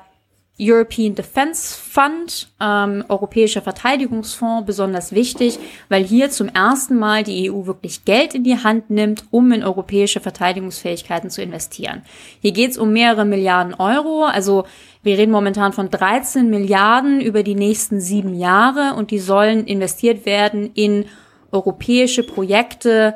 [0.57, 7.65] European Defense Fund, ähm, Europäischer Verteidigungsfonds, besonders wichtig, weil hier zum ersten Mal die EU
[7.65, 12.03] wirklich Geld in die Hand nimmt, um in europäische Verteidigungsfähigkeiten zu investieren.
[12.39, 14.65] Hier geht es um mehrere Milliarden Euro, also
[15.03, 20.25] wir reden momentan von 13 Milliarden über die nächsten sieben Jahre und die sollen investiert
[20.25, 21.05] werden in
[21.51, 23.15] europäische Projekte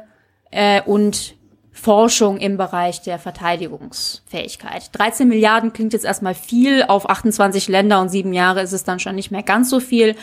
[0.51, 1.38] äh, und
[1.71, 4.89] Forschung im Bereich der Verteidigungsfähigkeit.
[4.91, 8.99] 13 Milliarden klingt jetzt erstmal viel, auf 28 Länder und sieben Jahre ist es dann
[8.99, 10.15] schon nicht mehr ganz so viel,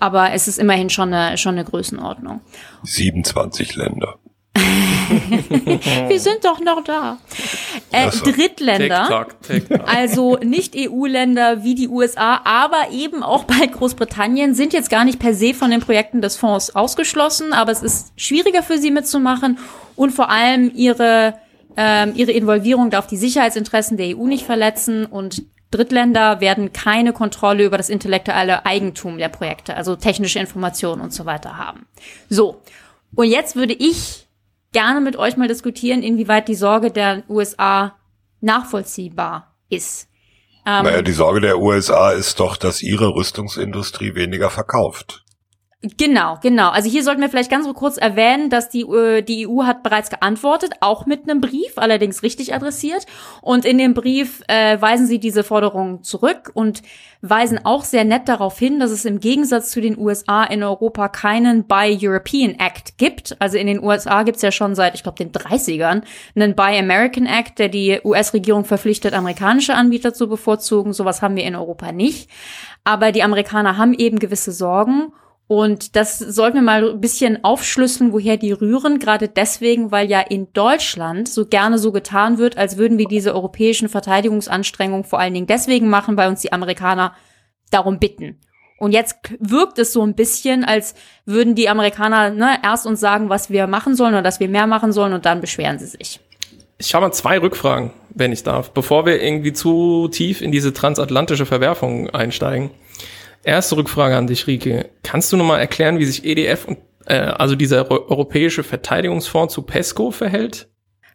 [0.00, 2.40] aber es ist immerhin schon eine, schon eine Größenordnung.
[2.82, 4.18] 27 Länder.
[6.08, 7.18] Wir sind doch noch da.
[7.92, 8.24] Äh, so.
[8.24, 14.72] Drittländer, Tick Tick also nicht EU-Länder wie die USA, aber eben auch bei Großbritannien sind
[14.72, 18.62] jetzt gar nicht per se von den Projekten des Fonds ausgeschlossen, aber es ist schwieriger
[18.62, 19.58] für sie mitzumachen
[19.94, 21.34] und vor allem ihre
[21.76, 27.64] ähm, ihre Involvierung darf die Sicherheitsinteressen der EU nicht verletzen und Drittländer werden keine Kontrolle
[27.64, 31.86] über das intellektuelle Eigentum der Projekte, also technische Informationen und so weiter haben.
[32.28, 32.62] So.
[33.14, 34.25] Und jetzt würde ich
[34.76, 37.96] gerne mit euch mal diskutieren, inwieweit die Sorge der USA
[38.42, 40.06] nachvollziehbar ist.
[40.66, 45.24] Ähm, naja, die Sorge der USA ist doch, dass ihre Rüstungsindustrie weniger verkauft.
[45.98, 46.70] Genau, genau.
[46.70, 50.10] Also hier sollten wir vielleicht ganz kurz erwähnen, dass die, äh, die EU hat bereits
[50.10, 53.04] geantwortet, auch mit einem Brief, allerdings richtig adressiert.
[53.42, 56.82] Und in dem Brief äh, weisen sie diese Forderungen zurück und
[57.20, 61.08] weisen auch sehr nett darauf hin, dass es im Gegensatz zu den USA in Europa
[61.08, 63.36] keinen Buy European Act gibt.
[63.38, 66.02] Also in den USA gibt's ja schon seit, ich glaube, den 30ern
[66.34, 70.92] einen Buy American Act, der die US-Regierung verpflichtet, amerikanische Anbieter zu bevorzugen.
[70.92, 72.30] Sowas haben wir in Europa nicht.
[72.84, 75.12] Aber die Amerikaner haben eben gewisse Sorgen.
[75.48, 78.98] Und das sollten wir mal ein bisschen aufschlüsseln, woher die rühren.
[78.98, 83.32] Gerade deswegen, weil ja in Deutschland so gerne so getan wird, als würden wir diese
[83.32, 87.14] europäischen Verteidigungsanstrengungen vor allen Dingen deswegen machen, weil uns die Amerikaner
[87.70, 88.40] darum bitten.
[88.78, 90.94] Und jetzt wirkt es so ein bisschen, als
[91.24, 94.66] würden die Amerikaner ne, erst uns sagen, was wir machen sollen oder dass wir mehr
[94.66, 96.20] machen sollen und dann beschweren sie sich.
[96.78, 100.74] Ich habe mal zwei Rückfragen, wenn ich darf, bevor wir irgendwie zu tief in diese
[100.74, 102.70] transatlantische Verwerfung einsteigen.
[103.46, 104.90] Erste Rückfrage an dich, Rike.
[105.04, 110.10] Kannst du nochmal erklären, wie sich EDF und äh, also dieser Europäische Verteidigungsfonds zu PESCO
[110.10, 110.68] verhält?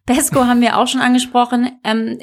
[0.06, 1.78] PESCO haben wir auch schon angesprochen.
[1.84, 2.20] Ähm,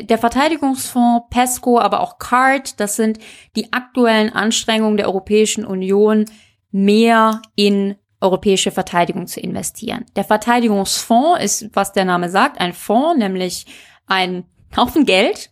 [0.00, 3.20] der Verteidigungsfonds, PESCO, aber auch CARD, das sind
[3.54, 6.24] die aktuellen Anstrengungen der Europäischen Union,
[6.72, 10.04] mehr in europäische Verteidigung zu investieren.
[10.16, 13.66] Der Verteidigungsfonds ist, was der Name sagt, ein Fonds, nämlich
[14.08, 14.46] ein
[14.76, 15.50] Haufen Geld,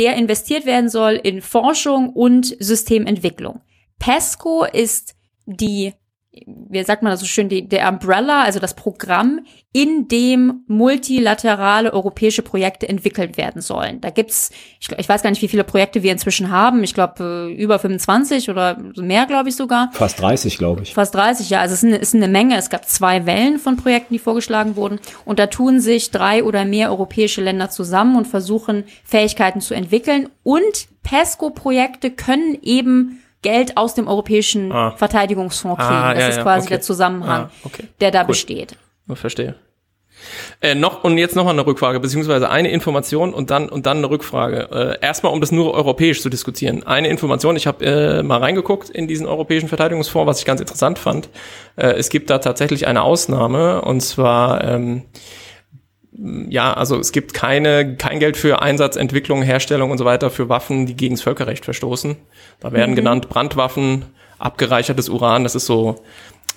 [0.00, 3.60] der investiert werden soll in Forschung und Systementwicklung.
[3.98, 5.92] PESCO ist die
[6.32, 9.40] wie sagt man das so schön, die, der Umbrella, also das Programm,
[9.72, 14.00] in dem multilaterale europäische Projekte entwickelt werden sollen.
[14.00, 16.84] Da gibt's, ich, ich weiß gar nicht, wie viele Projekte wir inzwischen haben.
[16.84, 19.90] Ich glaube äh, über 25 oder mehr, glaube ich sogar.
[19.92, 20.94] Fast 30, glaube ich.
[20.94, 21.60] Fast 30, ja.
[21.60, 22.56] Also es ist eine, ist eine Menge.
[22.56, 25.00] Es gab zwei Wellen von Projekten, die vorgeschlagen wurden.
[25.24, 30.28] Und da tun sich drei oder mehr europäische Länder zusammen und versuchen, Fähigkeiten zu entwickeln.
[30.44, 34.92] Und PESCO-Projekte können eben Geld aus dem Europäischen ah.
[34.92, 35.94] Verteidigungsfonds kriegen.
[35.94, 36.74] Ah, das ja, ist quasi okay.
[36.74, 37.84] der Zusammenhang, ah, okay.
[38.00, 38.26] der da cool.
[38.28, 38.76] besteht.
[39.10, 39.54] Ich verstehe.
[40.60, 43.98] Äh, noch und jetzt noch mal eine Rückfrage beziehungsweise eine Information und dann und dann
[43.98, 44.68] eine Rückfrage.
[45.00, 46.86] Äh, erstmal, um das nur europäisch zu diskutieren.
[46.86, 47.56] Eine Information.
[47.56, 51.28] Ich habe äh, mal reingeguckt in diesen europäischen Verteidigungsfonds, was ich ganz interessant fand.
[51.76, 55.04] Äh, es gibt da tatsächlich eine Ausnahme und zwar ähm,
[56.48, 60.48] ja, also es gibt keine, kein Geld für Einsatz, Entwicklung, Herstellung und so weiter für
[60.48, 62.16] Waffen, die gegen das Völkerrecht verstoßen.
[62.60, 62.96] Da werden mhm.
[62.96, 64.04] genannt Brandwaffen,
[64.38, 66.02] abgereichertes Uran, das ist so,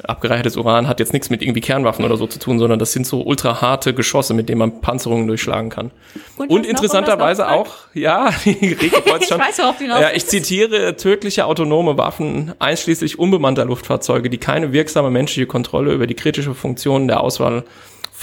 [0.04, 3.06] abgereichertes Uran hat jetzt nichts mit irgendwie Kernwaffen oder so zu tun, sondern das sind
[3.06, 5.92] so ultra harte Geschosse, mit denen man Panzerungen durchschlagen kann.
[6.36, 9.40] Und, und interessanterweise auch, ja, Rieke freut schon.
[9.40, 14.74] ich weiß, worauf du ja, ich zitiere tödliche autonome Waffen, einschließlich unbemannter Luftfahrzeuge, die keine
[14.74, 17.64] wirksame menschliche Kontrolle über die kritische Funktion der Auswahl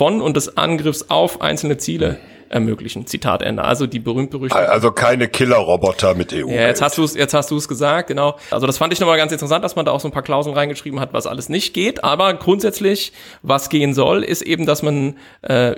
[0.01, 2.17] von und des Angriffs auf einzelne Ziele
[2.49, 3.07] ermöglichen.
[3.07, 3.63] Zitat Ende.
[3.65, 4.67] Also die berühmt berüchtigte.
[4.67, 6.49] Also keine Killerroboter mit EU.
[6.49, 8.39] Ja, jetzt hast du es, jetzt hast du es gesagt, genau.
[8.51, 10.57] Also das fand ich nochmal ganz interessant, dass man da auch so ein paar Klauseln
[10.57, 12.03] reingeschrieben hat, was alles nicht geht.
[12.03, 15.75] Aber grundsätzlich, was gehen soll, ist eben, dass man äh,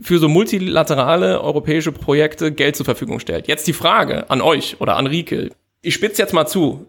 [0.00, 3.46] für so multilaterale europäische Projekte Geld zur Verfügung stellt.
[3.46, 5.50] Jetzt die Frage an euch oder an Rieke.
[5.80, 6.88] Ich spitze jetzt mal zu.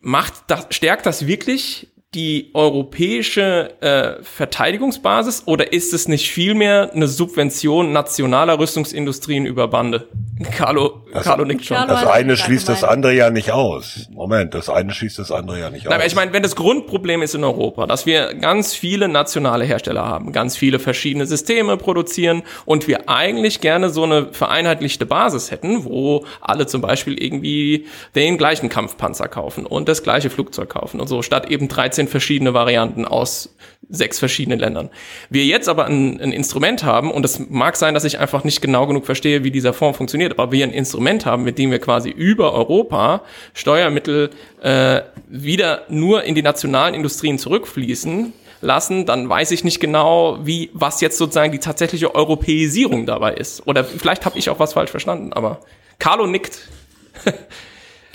[0.00, 1.86] Macht das, stärkt das wirklich
[2.16, 10.08] die europäische äh, Verteidigungsbasis oder ist es nicht vielmehr eine Subvention nationaler Rüstungsindustrien über Bande?
[10.56, 11.76] Carlo, das, Carlo nickt schon.
[11.86, 14.08] Das eine schließt das andere ja nicht aus.
[14.10, 16.06] Moment, das eine schließt das andere ja nicht Nein, aus.
[16.06, 20.32] Ich meine, wenn das Grundproblem ist in Europa, dass wir ganz viele nationale Hersteller haben,
[20.32, 26.24] ganz viele verschiedene Systeme produzieren und wir eigentlich gerne so eine vereinheitlichte Basis hätten, wo
[26.40, 31.20] alle zum Beispiel irgendwie den gleichen Kampfpanzer kaufen und das gleiche Flugzeug kaufen und so,
[31.20, 33.54] statt eben 13 13 verschiedene Varianten aus
[33.88, 34.90] sechs verschiedenen Ländern.
[35.30, 38.60] Wir jetzt aber ein, ein Instrument haben, und es mag sein, dass ich einfach nicht
[38.60, 41.78] genau genug verstehe, wie dieser Fonds funktioniert, aber wir ein Instrument haben, mit dem wir
[41.78, 43.22] quasi über Europa
[43.54, 44.30] Steuermittel
[44.60, 48.32] äh, wieder nur in die nationalen Industrien zurückfließen,
[48.62, 53.66] lassen, dann weiß ich nicht genau, wie was jetzt sozusagen die tatsächliche Europäisierung dabei ist.
[53.66, 55.60] Oder vielleicht habe ich auch was falsch verstanden, aber
[55.98, 56.60] Carlo nickt.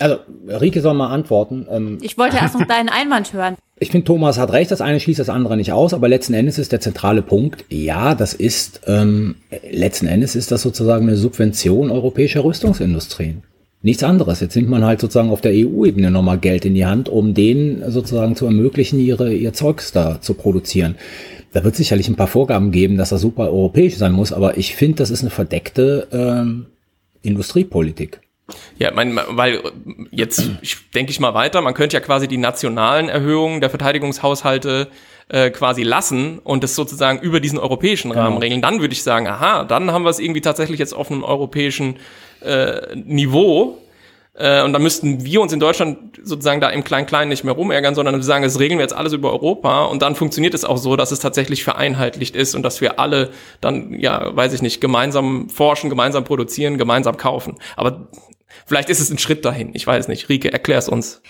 [0.02, 0.18] Also,
[0.48, 1.68] Rike soll mal antworten.
[1.70, 3.56] Ähm, ich wollte erst noch deinen Einwand hören.
[3.82, 6.60] Ich finde, Thomas hat recht, das eine schließt das andere nicht aus, aber letzten Endes
[6.60, 9.38] ist der zentrale Punkt, ja, das ist, ähm,
[9.72, 13.42] letzten Endes ist das sozusagen eine Subvention europäischer Rüstungsindustrien.
[13.82, 14.40] Nichts anderes.
[14.40, 17.90] Jetzt nimmt man halt sozusagen auf der EU-Ebene nochmal Geld in die Hand, um denen
[17.90, 20.94] sozusagen zu ermöglichen, ihre, ihr Zeugs da zu produzieren.
[21.52, 24.76] Da wird sicherlich ein paar Vorgaben geben, dass das super europäisch sein muss, aber ich
[24.76, 26.68] finde, das ist eine verdeckte ähm,
[27.24, 28.20] Industriepolitik.
[28.78, 29.62] Ja, mein, weil
[30.12, 30.44] jetzt
[30.94, 34.90] denke ich mal weiter, man könnte ja quasi die nationalen Erhöhungen der Verteidigungshaushalte
[35.32, 38.40] äh, quasi lassen und das sozusagen über diesen europäischen Rahmen genau.
[38.40, 38.62] regeln.
[38.62, 41.98] Dann würde ich sagen, aha, dann haben wir es irgendwie tatsächlich jetzt auf einem europäischen
[42.42, 43.78] äh, Niveau.
[44.34, 47.96] Äh, und dann müssten wir uns in Deutschland sozusagen da im Klein-Klein nicht mehr rumärgern,
[47.96, 49.86] sondern wir sagen, das regeln wir jetzt alles über Europa.
[49.86, 53.30] Und dann funktioniert es auch so, dass es tatsächlich vereinheitlicht ist und dass wir alle
[53.62, 57.58] dann, ja, weiß ich nicht, gemeinsam forschen, gemeinsam produzieren, gemeinsam kaufen.
[57.76, 58.08] Aber
[58.66, 59.72] Vielleicht ist es ein Schritt dahin.
[59.74, 60.30] Ich weiß nicht.
[60.30, 61.22] Rike, erklär's uns.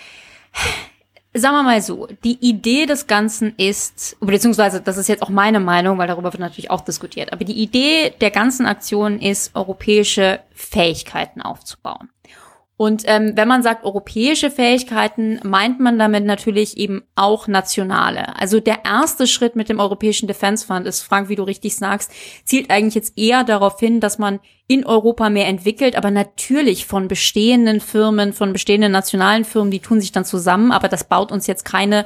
[1.34, 5.62] Sagen wir mal so, die Idee des Ganzen ist, beziehungsweise das ist jetzt auch meine
[5.62, 10.42] Meinung, weil darüber wird natürlich auch diskutiert, aber die Idee der ganzen Aktion ist, europäische
[10.54, 12.10] Fähigkeiten aufzubauen.
[12.82, 18.36] Und ähm, wenn man sagt europäische Fähigkeiten, meint man damit natürlich eben auch nationale.
[18.40, 22.12] Also der erste Schritt mit dem Europäischen Defense Fund ist, Frank, wie du richtig sagst,
[22.44, 27.08] zielt eigentlich jetzt eher darauf hin, dass man in Europa mehr entwickelt, aber natürlich von
[27.08, 31.46] bestehenden Firmen, von bestehenden nationalen Firmen, die tun sich dann zusammen, aber das baut uns
[31.46, 32.04] jetzt keine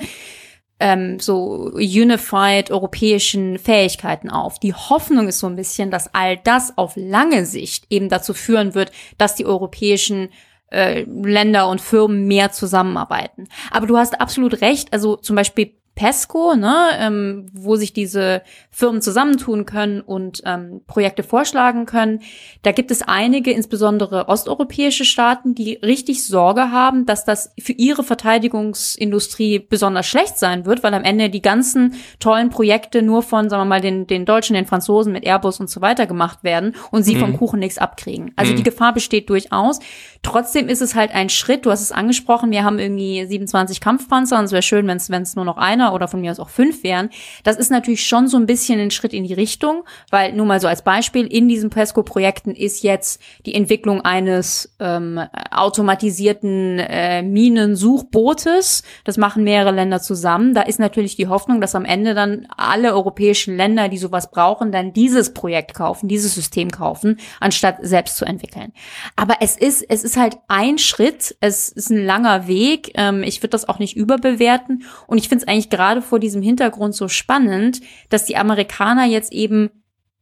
[0.82, 4.60] ähm, so unified europäischen Fähigkeiten auf.
[4.60, 8.76] Die Hoffnung ist so ein bisschen, dass all das auf lange Sicht eben dazu führen
[8.76, 10.28] wird, dass die europäischen
[10.76, 13.48] äh, Länder und Firmen mehr zusammenarbeiten.
[13.72, 14.92] Aber du hast absolut recht.
[14.94, 21.24] Also zum Beispiel PESCO, ne, ähm, wo sich diese Firmen zusammentun können und ähm, Projekte
[21.24, 22.20] vorschlagen können.
[22.64, 28.04] Da gibt es einige, insbesondere osteuropäische Staaten, die richtig Sorge haben, dass das für ihre
[28.04, 33.62] Verteidigungsindustrie besonders schlecht sein wird, weil am Ende die ganzen tollen Projekte nur von, sagen
[33.62, 37.04] wir mal, den, den Deutschen, den Franzosen mit Airbus und so weiter gemacht werden und
[37.04, 37.20] sie mhm.
[37.20, 38.34] vom Kuchen nichts abkriegen.
[38.36, 38.58] Also mhm.
[38.58, 39.80] die Gefahr besteht durchaus.
[40.24, 44.38] Trotzdem ist es halt ein Schritt, du hast es angesprochen, wir haben irgendwie 27 Kampfpanzer
[44.40, 46.84] und es wäre schön, wenn es nur noch einer oder von mir aus auch fünf
[46.84, 47.10] wären.
[47.44, 50.60] Das ist natürlich schon so ein bisschen ein Schritt in die Richtung, weil nur mal
[50.60, 55.20] so als Beispiel, in diesen PESCO-Projekten ist jetzt die Entwicklung eines ähm,
[55.52, 58.84] automatisierten äh, Minensuchbootes.
[59.04, 60.54] Das machen mehrere Länder zusammen.
[60.54, 64.72] Da ist natürlich die Hoffnung, dass am Ende dann alle europäischen Länder, die sowas brauchen,
[64.72, 68.74] dann dieses Projekt kaufen, dieses System kaufen, anstatt selbst zu entwickeln.
[69.16, 72.92] Aber es ist, es ist halt ein Schritt, es ist ein langer Weg.
[72.96, 74.84] Ähm, ich würde das auch nicht überbewerten.
[75.08, 79.32] Und ich finde es eigentlich gerade vor diesem Hintergrund so spannend, dass die Amerikaner jetzt
[79.32, 79.70] eben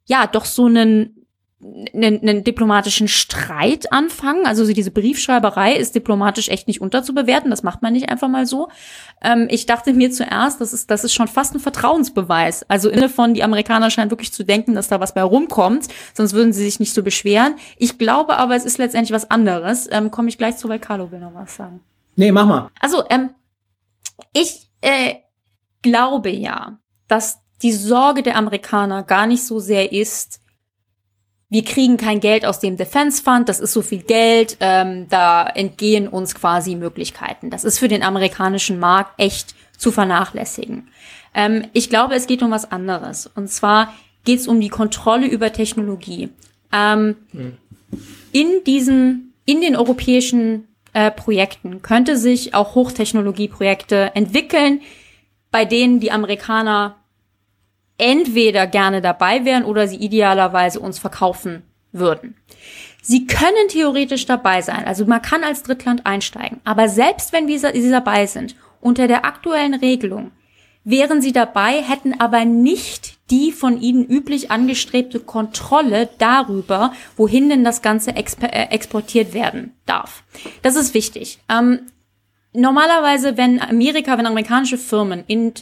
[0.05, 1.23] ja doch so einen
[1.93, 4.45] einen, einen diplomatischen Streit anfangen.
[4.45, 7.49] Also diese Briefschreiberei ist diplomatisch echt nicht unterzubewerten.
[7.49, 8.69] Das macht man nicht einfach mal so.
[9.21, 12.69] Ähm, ich dachte mir zuerst, das ist, das ist schon fast ein Vertrauensbeweis.
[12.69, 15.87] Also inne von, die Amerikaner scheinen wirklich zu denken, dass da was bei rumkommt.
[16.13, 17.55] Sonst würden sie sich nicht so beschweren.
[17.77, 19.87] Ich glaube aber, es ist letztendlich was anderes.
[19.91, 21.79] Ähm, Komme ich gleich zu, weil Carlo will noch was sagen.
[22.15, 22.69] Nee, mach mal.
[22.79, 23.31] Also, ähm,
[24.33, 25.15] ich äh,
[25.83, 30.39] glaube ja, dass die Sorge der Amerikaner gar nicht so sehr ist,
[31.49, 35.45] wir kriegen kein Geld aus dem Defense Fund, das ist so viel Geld, ähm, da
[35.45, 37.51] entgehen uns quasi Möglichkeiten.
[37.51, 40.89] Das ist für den amerikanischen Markt echt zu vernachlässigen.
[41.35, 43.29] Ähm, ich glaube, es geht um was anderes.
[43.35, 43.93] Und zwar
[44.25, 46.29] geht es um die Kontrolle über Technologie.
[46.71, 47.57] Ähm, hm.
[48.31, 54.81] In diesen, in den europäischen äh, Projekten könnte sich auch Hochtechnologieprojekte entwickeln,
[55.53, 56.95] bei denen die Amerikaner
[57.99, 62.35] entweder gerne dabei wären oder sie idealerweise uns verkaufen würden.
[63.03, 67.59] Sie können theoretisch dabei sein, also man kann als Drittland einsteigen, aber selbst wenn wir
[67.59, 70.31] sie dabei sind, unter der aktuellen Regelung,
[70.83, 77.63] wären sie dabei, hätten aber nicht die von ihnen üblich angestrebte Kontrolle darüber, wohin denn
[77.63, 80.23] das Ganze äh, exportiert werden darf.
[80.63, 81.39] Das ist wichtig.
[81.47, 81.81] Ähm,
[82.53, 85.53] normalerweise, wenn Amerika, wenn amerikanische Firmen in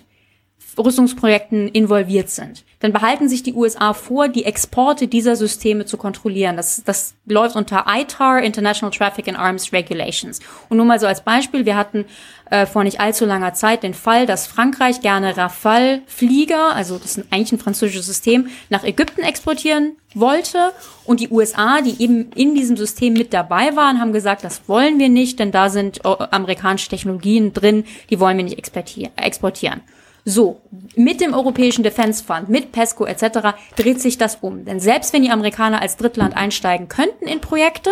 [0.78, 6.56] Rüstungsprojekten involviert sind, dann behalten sich die USA vor, die Exporte dieser Systeme zu kontrollieren.
[6.56, 10.40] Das, das läuft unter ITAR, International Traffic in Arms Regulations.
[10.70, 12.06] Und nur mal so als Beispiel, wir hatten
[12.50, 17.28] äh, vor nicht allzu langer Zeit den Fall, dass Frankreich gerne Rafale-Flieger, also das ist
[17.32, 20.72] eigentlich ein französisches System, nach Ägypten exportieren wollte.
[21.06, 25.00] Und die USA, die eben in diesem System mit dabei waren, haben gesagt, das wollen
[25.00, 29.82] wir nicht, denn da sind äh, amerikanische Technologien drin, die wollen wir nicht exportieren.
[30.24, 30.62] So,
[30.96, 33.58] mit dem Europäischen Defense Fund, mit PESCO etc.
[33.76, 34.66] dreht sich das um.
[34.66, 37.92] Denn selbst wenn die Amerikaner als Drittland einsteigen könnten in Projekte,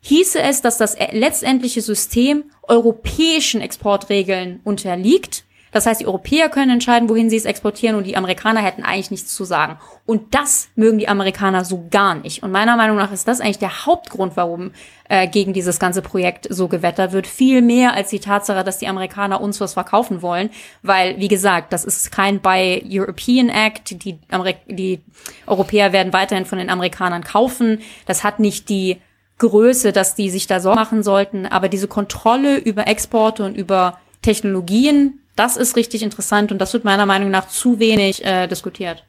[0.00, 7.08] hieße es, dass das letztendliche System europäischen Exportregeln unterliegt das heißt, die Europäer können entscheiden,
[7.08, 9.78] wohin sie es exportieren und die Amerikaner hätten eigentlich nichts zu sagen.
[10.06, 12.42] Und das mögen die Amerikaner so gar nicht.
[12.42, 14.72] Und meiner Meinung nach ist das eigentlich der Hauptgrund, warum
[15.08, 17.26] äh, gegen dieses ganze Projekt so gewettert wird.
[17.26, 20.50] Viel mehr als die Tatsache, dass die Amerikaner uns was verkaufen wollen.
[20.82, 24.04] Weil, wie gesagt, das ist kein Buy European Act.
[24.04, 25.00] Die, Amerik die
[25.46, 27.80] Europäer werden weiterhin von den Amerikanern kaufen.
[28.06, 28.98] Das hat nicht die
[29.38, 31.46] Größe, dass die sich da Sorgen machen sollten.
[31.46, 36.84] Aber diese Kontrolle über Exporte und über Technologien, das ist richtig interessant und das wird
[36.84, 39.04] meiner Meinung nach zu wenig äh, diskutiert.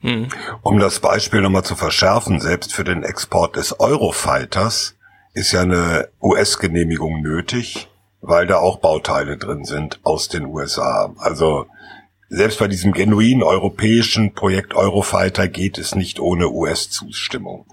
[0.00, 0.28] Hm.
[0.62, 4.96] Um das Beispiel nochmal zu verschärfen, selbst für den Export des Eurofighters
[5.34, 7.88] ist ja eine US-Genehmigung nötig,
[8.20, 11.14] weil da auch Bauteile drin sind aus den USA.
[11.18, 11.66] Also
[12.32, 17.66] selbst bei diesem genuin europäischen Projekt Eurofighter geht es nicht ohne US-Zustimmung.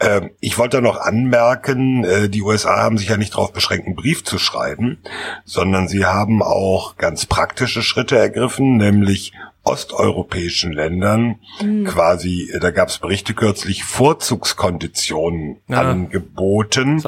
[0.00, 3.96] Ähm, ich wollte noch anmerken, äh, die USA haben sich ja nicht darauf beschränkt, einen
[3.96, 4.98] Brief zu schreiben,
[5.44, 9.32] sondern sie haben auch ganz praktische Schritte ergriffen, nämlich
[9.64, 11.84] osteuropäischen Ländern mhm.
[11.84, 15.82] quasi, da gab es Berichte kürzlich, Vorzugskonditionen ja.
[15.82, 17.02] angeboten.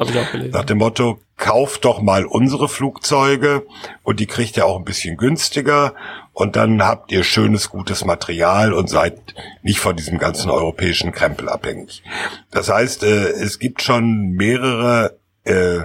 [0.51, 3.65] Nach dem Motto, kauft doch mal unsere Flugzeuge
[4.03, 5.93] und die kriegt ihr auch ein bisschen günstiger
[6.33, 9.19] und dann habt ihr schönes, gutes Material und seid
[9.61, 12.03] nicht von diesem ganzen europäischen Krempel abhängig.
[12.51, 15.81] Das heißt, äh, es gibt schon mehrere äh,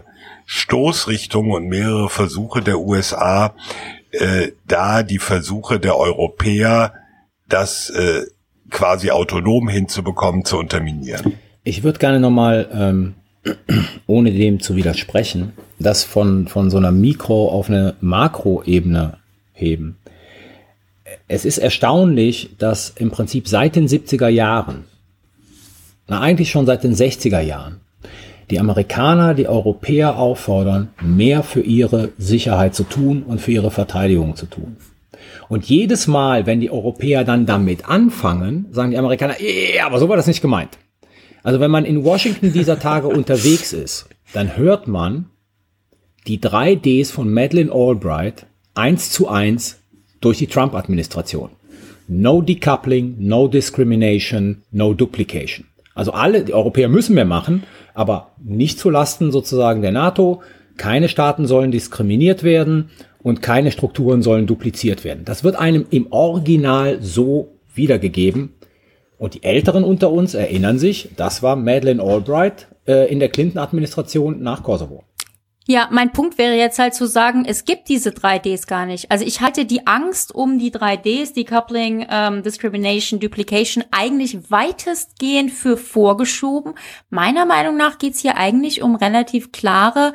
[0.47, 3.55] Stoßrichtungen und mehrere Versuche der USA,
[4.11, 6.95] äh, da die Versuche der Europäer,
[7.49, 8.23] das äh,
[8.71, 11.35] quasi autonom hinzubekommen, zu unterminieren.
[11.65, 13.15] Ich würde gerne nochmal, ähm,
[14.07, 19.19] ohne dem zu widersprechen, das von, von so einer Mikro- auf eine Makroebene
[19.53, 19.99] hervorheben.
[21.31, 24.85] Es ist erstaunlich, dass im Prinzip seit den 70er Jahren,
[26.07, 27.81] na eigentlich schon seit den 60er Jahren,
[28.51, 34.37] die Amerikaner die Europäer auffordern, mehr für ihre Sicherheit zu tun und für ihre Verteidigung
[34.37, 34.79] zu tun.
[35.51, 40.09] Und jedes Mal, wenn die Europäer dann damit anfangen, sagen die Amerikaner, ja, aber so
[40.09, 40.79] war das nicht gemeint.
[41.43, 45.27] Also wenn man in Washington dieser Tage unterwegs ist, dann hört man
[46.27, 49.78] die drei Ds von Madeleine Albright eins zu eins
[50.21, 51.51] durch die Trump-Administration.
[52.09, 55.67] No decoupling, no discrimination, no duplication.
[55.95, 60.43] Also alle, die Europäer müssen mehr machen, aber nicht zu Lasten sozusagen der NATO.
[60.77, 62.91] Keine Staaten sollen diskriminiert werden
[63.23, 65.25] und keine Strukturen sollen dupliziert werden.
[65.25, 68.55] Das wird einem im Original so wiedergegeben.
[69.19, 74.41] Und die Älteren unter uns erinnern sich, das war Madeleine Albright äh, in der Clinton-Administration
[74.41, 75.03] nach Kosovo.
[75.71, 79.11] Ja, mein Punkt wäre jetzt halt zu sagen, es gibt diese 3Ds gar nicht.
[79.11, 85.77] Also ich halte die Angst um die 3Ds, Decoupling, ähm, Discrimination, Duplication, eigentlich weitestgehend für
[85.77, 86.73] vorgeschoben.
[87.11, 90.15] Meiner Meinung nach geht's hier eigentlich um relativ klare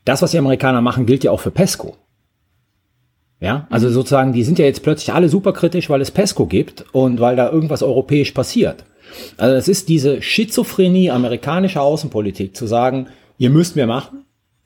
[0.04, 1.96] Das, was die Amerikaner machen, gilt ja auch für PESCO.
[3.40, 6.84] Ja, also sozusagen, die sind ja jetzt plötzlich alle super kritisch, weil es PESCO gibt
[6.92, 8.84] und weil da irgendwas europäisch passiert.
[9.36, 13.06] Also es ist diese Schizophrenie amerikanischer Außenpolitik zu sagen,
[13.38, 14.24] ihr müsst mehr machen,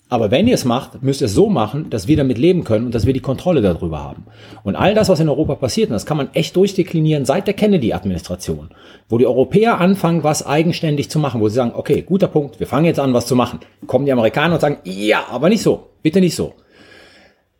[0.08, 2.84] aber wenn ihr es macht, müsst ihr es so machen, dass wir damit leben können
[2.84, 4.24] und dass wir die Kontrolle darüber haben.
[4.62, 7.54] Und all das, was in Europa passiert, und das kann man echt durchdeklinieren seit der
[7.54, 8.68] Kennedy-Administration,
[9.08, 12.66] wo die Europäer anfangen, was eigenständig zu machen, wo sie sagen, okay, guter Punkt, wir
[12.66, 13.60] fangen jetzt an, was zu machen.
[13.86, 16.52] Kommen die Amerikaner und sagen, ja, aber nicht so, bitte nicht so.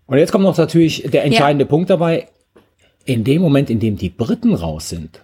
[0.06, 1.68] Und jetzt kommt noch natürlich der entscheidende ja.
[1.68, 2.28] Punkt dabei.
[3.04, 5.22] In dem Moment, in dem die Briten raus sind,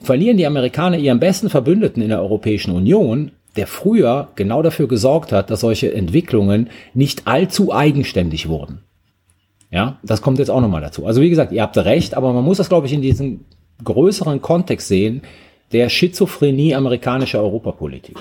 [0.00, 5.32] verlieren die Amerikaner ihren besten Verbündeten in der Europäischen Union, der früher genau dafür gesorgt
[5.32, 8.82] hat, dass solche Entwicklungen nicht allzu eigenständig wurden.
[9.70, 11.04] Ja, das kommt jetzt auch nochmal dazu.
[11.04, 13.44] Also wie gesagt, ihr habt recht, aber man muss das, glaube ich, in diesem
[13.84, 15.22] größeren Kontext sehen,
[15.72, 18.16] der Schizophrenie amerikanischer Europapolitik.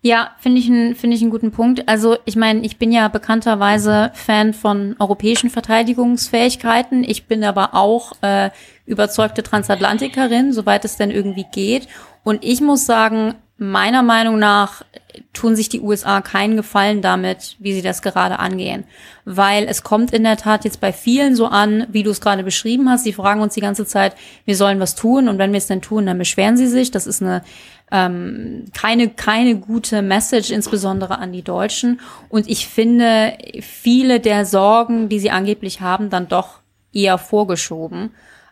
[0.00, 1.88] Ja, finde ich, ein, finde ich einen guten Punkt.
[1.88, 7.02] Also ich meine, ich bin ja bekannterweise Fan von europäischen Verteidigungsfähigkeiten.
[7.02, 8.50] Ich bin aber auch äh,
[8.86, 11.88] überzeugte Transatlantikerin, soweit es denn irgendwie geht.
[12.22, 14.84] Und ich muss sagen, meiner Meinung nach
[15.32, 18.84] tun sich die USA keinen Gefallen damit, wie sie das gerade angehen.
[19.24, 22.44] Weil es kommt in der Tat jetzt bei vielen so an, wie du es gerade
[22.44, 23.02] beschrieben hast.
[23.02, 25.82] Sie fragen uns die ganze Zeit, wir sollen was tun und wenn wir es denn
[25.82, 26.92] tun, dann beschweren sie sich.
[26.92, 27.42] Das ist eine
[27.90, 32.00] ähm, keine, keine gute Message, insbesondere an die Deutschen.
[32.28, 36.60] Und ich finde viele der Sorgen, die sie angeblich haben, dann doch
[36.92, 38.10] eher vorgeschoben.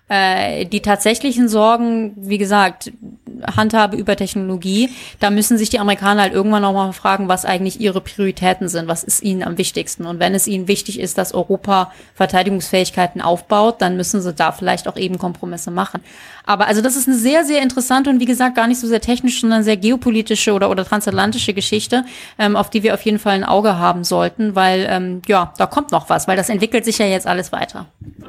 [0.09, 2.93] Äh, die tatsächlichen Sorgen, wie gesagt,
[3.57, 8.01] Handhabe über Technologie, da müssen sich die Amerikaner halt irgendwann nochmal fragen, was eigentlich ihre
[8.01, 10.07] Prioritäten sind, was ist ihnen am wichtigsten.
[10.07, 14.87] Und wenn es ihnen wichtig ist, dass Europa Verteidigungsfähigkeiten aufbaut, dann müssen sie da vielleicht
[14.87, 16.01] auch eben Kompromisse machen.
[16.47, 19.01] Aber also das ist eine sehr, sehr interessante und wie gesagt gar nicht so sehr
[19.01, 22.05] technische, sondern sehr geopolitische oder, oder transatlantische Geschichte,
[22.39, 25.67] ähm, auf die wir auf jeden Fall ein Auge haben sollten, weil ähm, ja, da
[25.67, 27.87] kommt noch was, weil das entwickelt sich ja jetzt alles weiter.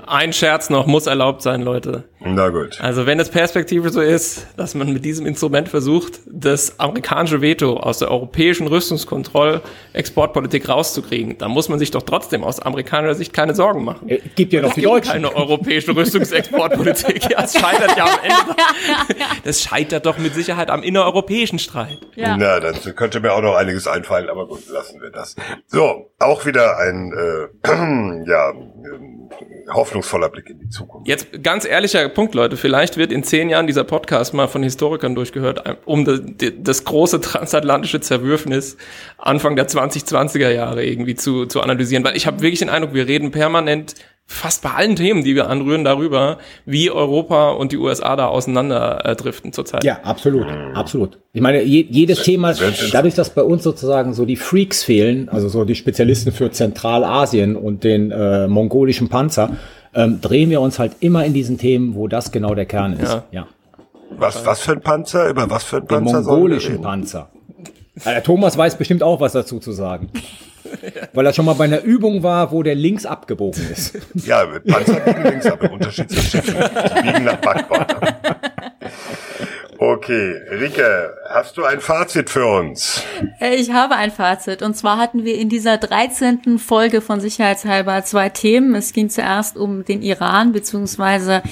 [0.08, 2.06] Ein Scherz noch muss erlaubt sein, Leute.
[2.20, 2.82] Na gut.
[2.82, 7.78] Also wenn es Perspektive so ist, dass man mit diesem Instrument versucht, das amerikanische Veto
[7.78, 13.54] aus der europäischen Rüstungskontroll-Exportpolitik rauszukriegen, dann muss man sich doch trotzdem aus amerikanischer Sicht keine
[13.54, 14.10] Sorgen machen.
[14.10, 15.12] Es äh, gibt ja noch die Deutschen.
[15.12, 17.30] keine europäische Rüstungsexportpolitik.
[17.30, 18.56] ja, es scheitert ja am Ende.
[19.44, 22.00] Das scheitert doch mit Sicherheit am innereuropäischen Streit.
[22.16, 22.38] Ja.
[22.38, 25.36] Na, dann könnte mir auch noch einiges einfallen, aber gut, lassen wir das.
[25.68, 28.54] So, auch wieder ein äh, ja,
[29.74, 31.08] hoffnungsvoller Blick in die Zukunft.
[31.08, 32.58] Jetzt ganz ehrlicher Punkt, Leute.
[32.58, 36.22] Vielleicht wird in zehn Jahren dieser Podcast mal von Historikern durchgehört, um das,
[36.58, 38.78] das große transatlantische Zerwürfnis
[39.18, 42.04] Anfang der 2020er Jahre irgendwie zu, zu analysieren.
[42.04, 43.96] Weil ich habe wirklich den Eindruck, wir reden permanent
[44.28, 49.54] fast bei allen Themen, die wir anrühren, darüber, wie Europa und die USA da auseinanderdriften
[49.54, 49.86] zurzeit.
[49.86, 51.18] Ja, absolut, absolut.
[51.32, 52.54] Ich meine, je, jedes Thema,
[52.92, 57.56] dadurch, dass bei uns sozusagen so die Freaks fehlen, also so die Spezialisten für Zentralasien
[57.56, 59.52] und den äh, mongolischen Panzer,
[59.96, 63.14] ähm, drehen wir uns halt immer in diesen Themen, wo das genau der Kern ist.
[63.14, 63.24] Ja.
[63.32, 63.48] ja.
[64.12, 65.30] Was, was für ein Panzer?
[65.30, 66.18] Über was für ein Panzer?
[66.18, 67.30] Den mongolischen Panzer.
[68.06, 70.10] Der Thomas weiß bestimmt auch was dazu zu sagen.
[71.14, 73.98] Weil er schon mal bei einer Übung war, wo der links abgebogen ist.
[74.26, 76.56] Ja, mit Panzer biegen links ab, im Unterschied zu Schiffen.
[76.56, 77.96] Die biegen nach Backbord.
[79.80, 83.04] Okay, Rike, hast du ein Fazit für uns?
[83.40, 84.64] Äh, ich habe ein Fazit.
[84.64, 86.58] Und zwar hatten wir in dieser 13.
[86.58, 88.74] Folge von Sicherheitshalber zwei Themen.
[88.74, 91.44] Es ging zuerst um den Iran beziehungsweise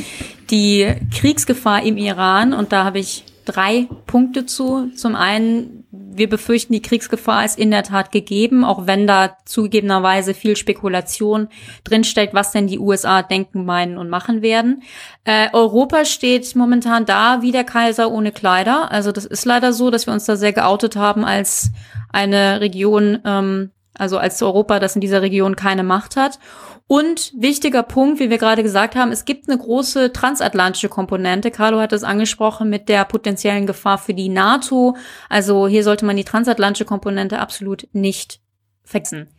[0.50, 4.92] die Kriegsgefahr im Iran und da habe ich drei Punkte zu.
[4.96, 5.85] Zum einen,
[6.18, 11.50] wir befürchten, die Kriegsgefahr ist in der Tat gegeben, auch wenn da zugegebenerweise viel Spekulation
[11.84, 14.84] drinsteckt, was denn die USA denken, meinen und machen werden.
[15.24, 18.92] Äh, Europa steht momentan da wie der Kaiser ohne Kleider.
[18.92, 21.72] Also das ist leider so, dass wir uns da sehr geoutet haben als
[22.12, 26.40] eine Region, ähm, also als Europa, das in dieser Region keine Macht hat.
[26.88, 31.50] Und wichtiger Punkt, wie wir gerade gesagt haben, es gibt eine große transatlantische Komponente.
[31.50, 34.96] Carlo hat es angesprochen mit der potenziellen Gefahr für die NATO.
[35.28, 38.40] Also hier sollte man die transatlantische Komponente absolut nicht
[38.84, 39.30] vergessen.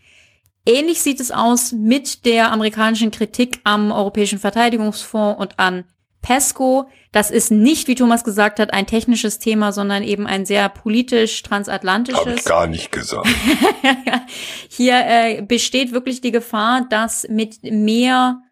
[0.68, 5.84] Ähnlich sieht es aus mit der amerikanischen Kritik am Europäischen Verteidigungsfonds und an
[6.26, 6.88] PESCO.
[7.12, 11.42] Das ist nicht, wie Thomas gesagt hat, ein technisches Thema, sondern eben ein sehr politisch
[11.44, 12.20] transatlantisches.
[12.20, 13.28] Habe ich gar nicht gesagt.
[14.68, 18.42] Hier äh, besteht wirklich die Gefahr, dass mit mehr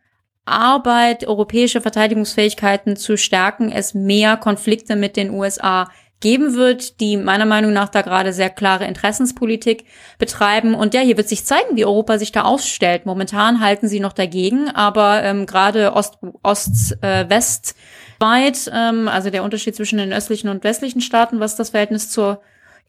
[0.44, 5.90] Arbeit, europäische Verteidigungsfähigkeiten zu stärken, es mehr Konflikte mit den USA
[6.24, 9.84] geben wird, die meiner Meinung nach da gerade sehr klare Interessenspolitik
[10.18, 10.74] betreiben.
[10.74, 13.04] Und ja, hier wird sich zeigen, wie Europa sich da ausstellt.
[13.04, 17.76] Momentan halten sie noch dagegen, aber ähm, gerade Ost, Ost, äh, West
[18.20, 22.40] weit, ähm, also der Unterschied zwischen den östlichen und westlichen Staaten, was das Verhältnis zur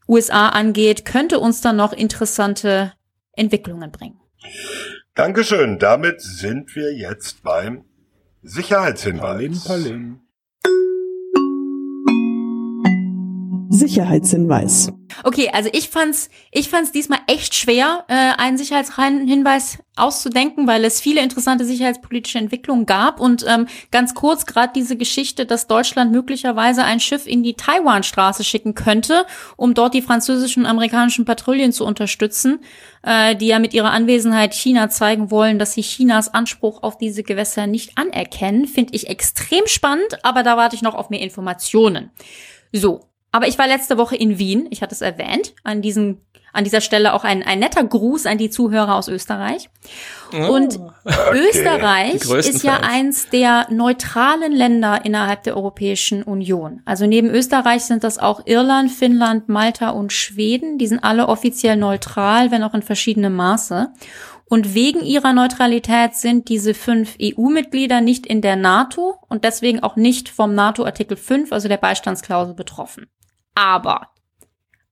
[0.08, 2.94] USA angeht, könnte uns dann noch interessante
[3.32, 4.18] Entwicklungen bringen.
[5.14, 5.78] Dankeschön.
[5.78, 7.84] Damit sind wir jetzt beim
[8.40, 9.62] Sicherheitshinweis.
[9.62, 10.25] Palim, palim.
[13.78, 14.92] Sicherheitshinweis.
[15.24, 21.00] Okay, also ich fand's, ich fand's diesmal echt schwer, äh, einen Sicherheitshinweis auszudenken, weil es
[21.00, 26.84] viele interessante sicherheitspolitische Entwicklungen gab und ähm, ganz kurz gerade diese Geschichte, dass Deutschland möglicherweise
[26.84, 29.24] ein Schiff in die Taiwanstraße schicken könnte,
[29.56, 32.60] um dort die französischen und amerikanischen Patrouillen zu unterstützen,
[33.02, 37.22] äh, die ja mit ihrer Anwesenheit China zeigen wollen, dass sie Chinas Anspruch auf diese
[37.22, 42.10] Gewässer nicht anerkennen, finde ich extrem spannend, aber da warte ich noch auf mehr Informationen.
[42.72, 46.22] So, aber ich war letzte Woche in Wien, ich hatte es erwähnt, an diesem
[46.56, 49.68] an dieser Stelle auch ein, ein netter Gruß an die Zuhörer aus Österreich.
[50.32, 51.50] Oh, und okay.
[51.50, 52.88] Österreich ist ja Fans.
[52.88, 56.80] eins der neutralen Länder innerhalb der Europäischen Union.
[56.86, 60.78] Also neben Österreich sind das auch Irland, Finnland, Malta und Schweden.
[60.78, 63.92] Die sind alle offiziell neutral, wenn auch in verschiedenem Maße.
[64.48, 69.96] Und wegen ihrer Neutralität sind diese fünf EU-Mitglieder nicht in der NATO und deswegen auch
[69.96, 73.08] nicht vom NATO-Artikel 5, also der Beistandsklausel, betroffen.
[73.56, 74.10] Aber,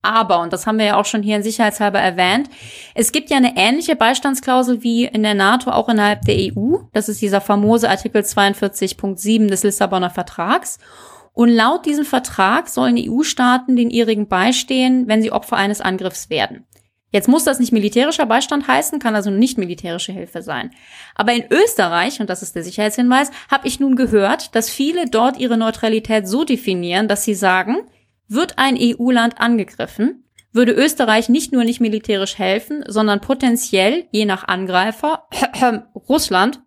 [0.05, 2.51] aber, und das haben wir ja auch schon hier in Sicherheitshalber erwähnt,
[2.95, 6.77] es gibt ja eine ähnliche Beistandsklausel wie in der NATO auch innerhalb der EU.
[6.93, 10.79] Das ist dieser famose Artikel 42.7 des Lissabonner Vertrags.
[11.33, 16.67] Und laut diesem Vertrag sollen EU-Staaten den ihrigen beistehen, wenn sie Opfer eines Angriffs werden.
[17.11, 20.71] Jetzt muss das nicht militärischer Beistand heißen, kann also nicht militärische Hilfe sein.
[21.15, 25.39] Aber in Österreich, und das ist der Sicherheitshinweis, habe ich nun gehört, dass viele dort
[25.39, 27.79] ihre Neutralität so definieren, dass sie sagen,
[28.29, 34.47] wird ein EU-Land angegriffen, würde Österreich nicht nur nicht militärisch helfen, sondern potenziell, je nach
[34.47, 35.25] Angreifer,
[36.09, 36.61] Russland,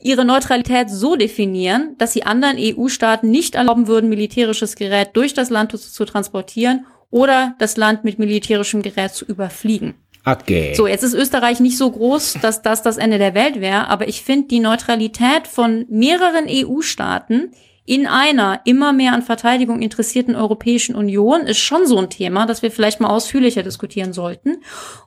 [0.00, 5.50] ihre Neutralität so definieren, dass sie anderen EU-Staaten nicht erlauben würden, militärisches Gerät durch das
[5.50, 9.94] Land zu, zu transportieren oder das Land mit militärischem Gerät zu überfliegen.
[10.24, 10.74] Okay.
[10.74, 14.08] So, jetzt ist Österreich nicht so groß, dass das das Ende der Welt wäre, aber
[14.08, 17.52] ich finde die Neutralität von mehreren EU-Staaten
[17.86, 22.62] in einer immer mehr an Verteidigung interessierten Europäischen Union ist schon so ein Thema, das
[22.62, 24.62] wir vielleicht mal ausführlicher diskutieren sollten.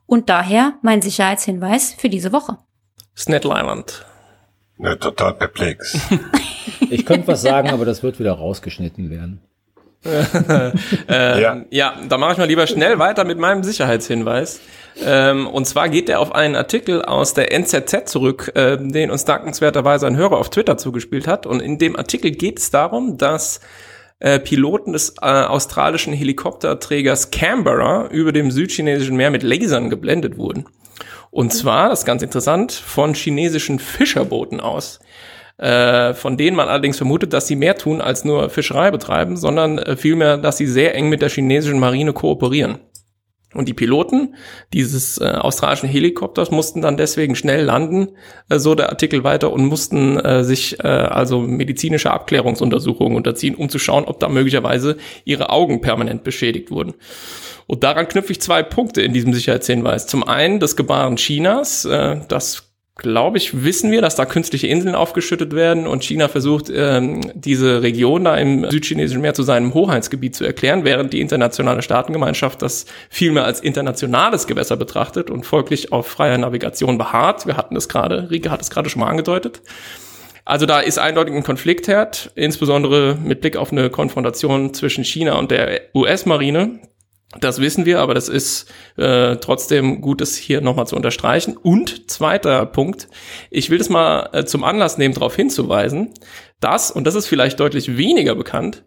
[0.06, 2.58] Und daher mein Sicherheitshinweis für diese Woche.
[3.16, 4.06] Snettle Island.
[4.78, 6.00] Ja, total perplex.
[6.90, 9.42] ich könnte was sagen, aber das wird wieder rausgeschnitten werden.
[11.10, 11.66] äh, ja.
[11.70, 14.62] ja, da mache ich mal lieber schnell weiter mit meinem Sicherheitshinweis.
[15.04, 19.26] Ähm, und zwar geht er auf einen Artikel aus der NZZ zurück, äh, den uns
[19.26, 21.46] dankenswerterweise ein Hörer auf Twitter zugespielt hat.
[21.46, 23.62] Und in dem Artikel geht es darum, dass
[24.20, 30.66] äh, Piloten des äh, australischen Helikopterträgers Canberra über dem südchinesischen Meer mit Lasern geblendet wurden.
[31.32, 35.00] Und zwar, das ist ganz interessant, von chinesischen Fischerbooten aus
[35.60, 39.78] äh, von denen man allerdings vermutet, dass sie mehr tun als nur Fischerei betreiben, sondern
[39.78, 42.80] äh, vielmehr, dass sie sehr eng mit der chinesischen Marine kooperieren.
[43.56, 44.36] Und die Piloten
[44.74, 48.10] dieses äh, australischen Helikopters mussten dann deswegen schnell landen,
[48.50, 53.70] äh, so der Artikel weiter, und mussten äh, sich äh, also medizinische Abklärungsuntersuchungen unterziehen, um
[53.70, 56.94] zu schauen, ob da möglicherweise ihre Augen permanent beschädigt wurden.
[57.66, 60.06] Und daran knüpfe ich zwei Punkte in diesem Sicherheitshinweis.
[60.06, 62.69] Zum einen das Gebaren Chinas, äh, das
[63.00, 67.82] glaube ich, wissen wir, dass da künstliche Inseln aufgeschüttet werden und China versucht, ähm, diese
[67.82, 72.86] Region da im südchinesischen Meer zu seinem Hoheitsgebiet zu erklären, während die internationale Staatengemeinschaft das
[73.10, 77.48] vielmehr als internationales Gewässer betrachtet und folglich auf freier Navigation beharrt.
[77.48, 79.62] Wir hatten es gerade, Rike hat es gerade schon mal angedeutet.
[80.46, 85.52] Also da ist eindeutig ein Konfliktherd, insbesondere mit Blick auf eine Konfrontation zwischen China und
[85.52, 86.80] der US-Marine.
[87.40, 91.56] Das wissen wir, aber das ist äh, trotzdem gut, das hier nochmal zu unterstreichen.
[91.56, 93.08] Und zweiter Punkt,
[93.52, 96.12] ich will das mal äh, zum Anlass nehmen, darauf hinzuweisen,
[96.60, 98.84] dass, und das ist vielleicht deutlich weniger bekannt,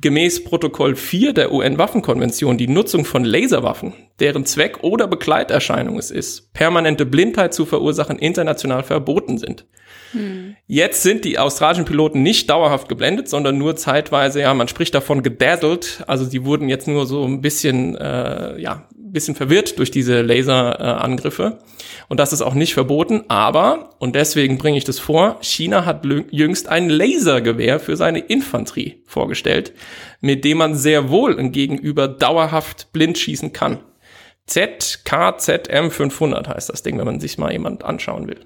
[0.00, 6.54] gemäß Protokoll 4 der UN-Waffenkonvention die Nutzung von Laserwaffen, deren Zweck oder Begleiterscheinung es ist,
[6.54, 9.66] permanente Blindheit zu verursachen, international verboten sind.
[10.14, 10.56] Hm.
[10.66, 15.22] Jetzt sind die australischen Piloten nicht dauerhaft geblendet, sondern nur zeitweise, ja, man spricht davon
[15.22, 20.22] gedazzelt, also die wurden jetzt nur so ein bisschen, äh, ja, bisschen verwirrt durch diese
[20.22, 21.58] Laserangriffe.
[22.08, 26.04] und das ist auch nicht verboten, aber, und deswegen bringe ich das vor, China hat
[26.30, 29.72] jüngst ein Lasergewehr für seine Infanterie vorgestellt,
[30.20, 33.78] mit dem man sehr wohl ein Gegenüber dauerhaft blind schießen kann.
[34.46, 38.40] ZKZM 500 heißt das Ding, wenn man sich mal jemand anschauen will.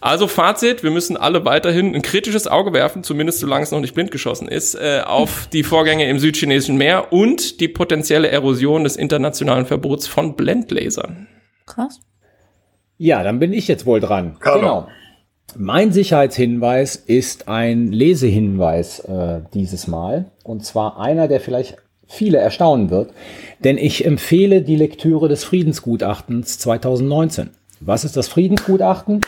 [0.00, 3.94] Also Fazit, wir müssen alle weiterhin ein kritisches Auge werfen, zumindest solange es noch nicht
[3.94, 8.96] blind geschossen ist, äh, auf die Vorgänge im südchinesischen Meer und die potenzielle Erosion des
[8.96, 11.28] internationalen Verbots von Blendlasern.
[11.66, 12.00] Krass.
[12.98, 14.36] Ja, dann bin ich jetzt wohl dran.
[14.40, 14.60] Carlo.
[14.60, 14.88] Genau.
[15.56, 20.32] Mein Sicherheitshinweis ist ein Lesehinweis äh, dieses Mal.
[20.42, 21.76] Und zwar einer, der vielleicht
[22.14, 23.10] viele erstaunen wird.
[23.62, 27.50] Denn ich empfehle die Lektüre des Friedensgutachtens 2019.
[27.80, 29.20] Was ist das Friedensgutachten?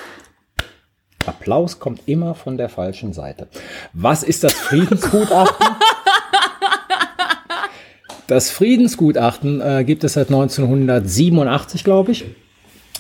[1.26, 3.49] Applaus kommt immer von der falschen Seite.
[3.93, 5.66] Was ist das Friedensgutachten?
[8.26, 12.24] Das Friedensgutachten äh, gibt es seit 1987, glaube ich.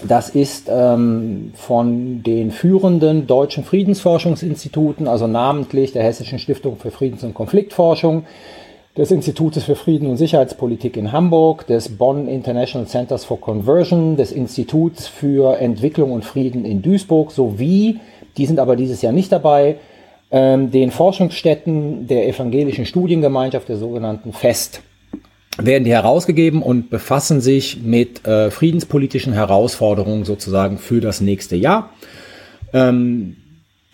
[0.06, 7.24] Das ist ähm, von den führenden deutschen Friedensforschungsinstituten, also namentlich der Hessischen Stiftung für Friedens-
[7.24, 8.24] und Konfliktforschung,
[8.96, 14.32] des Institutes für Frieden und Sicherheitspolitik in Hamburg, des Bonn International Centers for Conversion, des
[14.32, 18.00] Instituts für Entwicklung und Frieden in Duisburg sowie
[18.36, 19.76] die sind aber dieses Jahr nicht dabei.
[20.30, 24.82] Ähm, den Forschungsstätten der evangelischen Studiengemeinschaft, der sogenannten FEST,
[25.58, 31.90] werden die herausgegeben und befassen sich mit äh, friedenspolitischen Herausforderungen sozusagen für das nächste Jahr.
[32.74, 33.36] Ähm,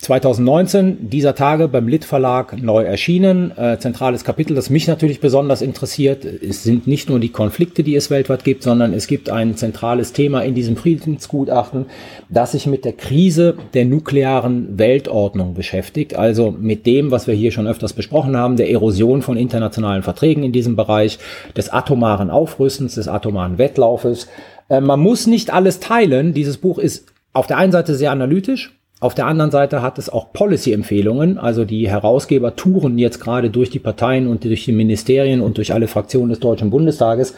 [0.03, 3.57] 2019, dieser Tage beim Lit Verlag neu erschienen.
[3.57, 6.25] Äh, zentrales Kapitel, das mich natürlich besonders interessiert.
[6.25, 10.13] Es sind nicht nur die Konflikte, die es weltweit gibt, sondern es gibt ein zentrales
[10.13, 11.87] Thema in diesem Friedensgutachten,
[12.29, 16.17] das sich mit der Krise der nuklearen Weltordnung beschäftigt.
[16.17, 20.43] Also mit dem, was wir hier schon öfters besprochen haben, der Erosion von internationalen Verträgen
[20.43, 21.21] in diesem Bereich,
[21.57, 24.27] des atomaren Aufrüstens, des atomaren Wettlaufes.
[24.69, 26.35] Äh, man muss nicht alles teilen.
[26.35, 28.73] Dieses Buch ist auf der einen Seite sehr analytisch,
[29.03, 33.69] auf der anderen Seite hat es auch Policy-Empfehlungen, also die Herausgeber touren jetzt gerade durch
[33.69, 37.35] die Parteien und durch die Ministerien und durch alle Fraktionen des Deutschen Bundestages,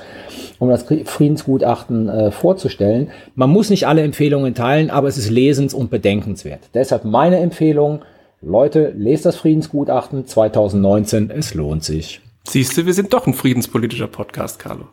[0.59, 3.11] um das Friedensgutachten äh, vorzustellen.
[3.35, 6.61] Man muss nicht alle Empfehlungen teilen, aber es ist lesens- und bedenkenswert.
[6.75, 8.03] Deshalb meine Empfehlung,
[8.43, 12.21] Leute, lest das Friedensgutachten 2019, es lohnt sich.
[12.47, 14.85] Siehst du, wir sind doch ein friedenspolitischer Podcast, Carlo.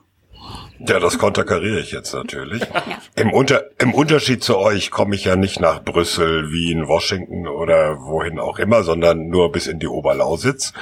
[0.88, 2.64] Ja, das konterkariere ich jetzt natürlich.
[2.72, 2.98] Ja.
[3.16, 8.00] Im, Unter Im Unterschied zu euch komme ich ja nicht nach Brüssel, Wien, Washington oder
[8.00, 10.74] wohin auch immer, sondern nur bis in die Oberlausitz.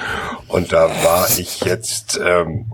[0.48, 2.72] Und da war ich jetzt ähm,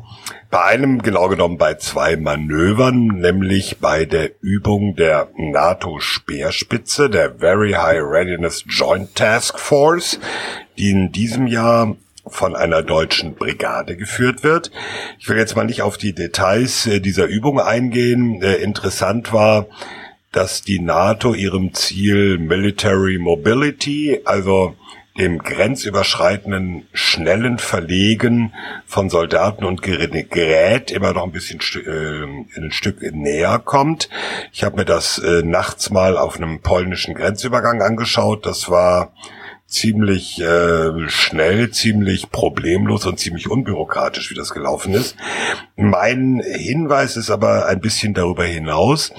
[0.51, 7.71] bei einem, genau genommen bei zwei Manövern, nämlich bei der Übung der NATO-Speerspitze, der Very
[7.71, 10.19] High Readiness Joint Task Force,
[10.77, 11.95] die in diesem Jahr
[12.27, 14.71] von einer deutschen Brigade geführt wird.
[15.19, 18.41] Ich will jetzt mal nicht auf die Details äh, dieser Übung eingehen.
[18.41, 19.67] Äh, interessant war,
[20.31, 24.75] dass die NATO ihrem Ziel Military Mobility, also
[25.17, 28.53] dem grenzüberschreitenden schnellen Verlegen
[28.85, 34.09] von Soldaten und Gerät immer noch ein bisschen äh, ein Stück näher kommt.
[34.51, 38.45] Ich habe mir das äh, nachts mal auf einem polnischen Grenzübergang angeschaut.
[38.45, 39.13] Das war
[39.67, 45.15] ziemlich äh, schnell, ziemlich problemlos und ziemlich unbürokratisch, wie das gelaufen ist.
[45.75, 49.11] Mein Hinweis ist aber ein bisschen darüber hinaus.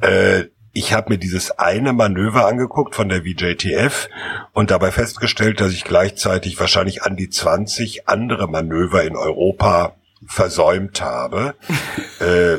[0.00, 4.08] Äh, ich habe mir dieses eine Manöver angeguckt von der VJTF
[4.52, 11.00] und dabei festgestellt, dass ich gleichzeitig wahrscheinlich an die 20 andere Manöver in Europa versäumt
[11.00, 11.54] habe.
[12.20, 12.58] äh,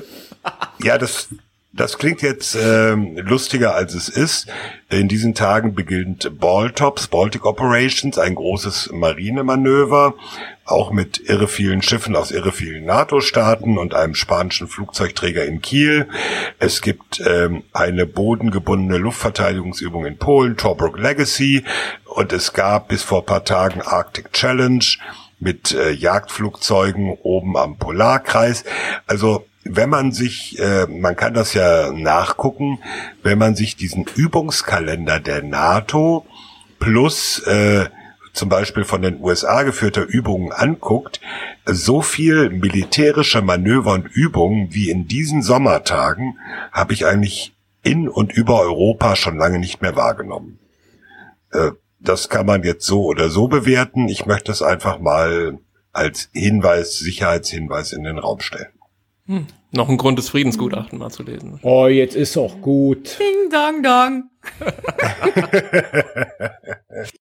[0.84, 1.30] ja, das
[1.74, 4.48] das klingt jetzt äh, lustiger, als es ist.
[4.90, 10.16] In diesen Tagen beginnt Baltops, Baltic Operations, ein großes Marinemanöver,
[10.66, 16.10] auch mit irre vielen Schiffen aus irre vielen NATO-Staaten und einem spanischen Flugzeugträger in Kiel.
[16.60, 21.64] Es gibt ähm, eine bodengebundene Luftverteidigungsübung in Polen, Tobruk Legacy,
[22.04, 24.84] und es gab bis vor paar Tagen Arctic Challenge
[25.40, 28.66] mit äh, Jagdflugzeugen oben am Polarkreis.
[29.08, 32.80] Also wenn man sich, äh, man kann das ja nachgucken,
[33.24, 36.26] wenn man sich diesen Übungskalender der NATO
[36.80, 37.86] plus äh,
[38.34, 41.20] zum Beispiel von den USA geführter Übungen anguckt,
[41.66, 46.38] so viel militärische Manöver und Übungen wie in diesen Sommertagen
[46.72, 50.60] habe ich eigentlich in und über Europa schon lange nicht mehr wahrgenommen.
[51.52, 54.08] Äh, das kann man jetzt so oder so bewerten.
[54.08, 55.60] Ich möchte es einfach mal
[55.92, 58.72] als Hinweis, Sicherheitshinweis in den Raum stellen.
[59.28, 59.48] Hm.
[59.72, 61.60] Noch ein Grund des Friedensgutachten mal zu lesen.
[61.64, 63.18] Oh, jetzt ist auch gut.
[63.20, 64.30] Ding, dang, dang.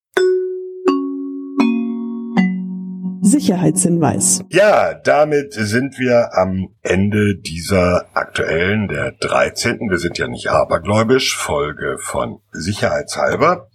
[3.23, 4.43] Sicherheitshinweis.
[4.51, 9.79] Ja, damit sind wir am Ende dieser aktuellen, der 13.
[9.89, 13.69] Wir sind ja nicht abergläubisch, Folge von Sicherheitshalber.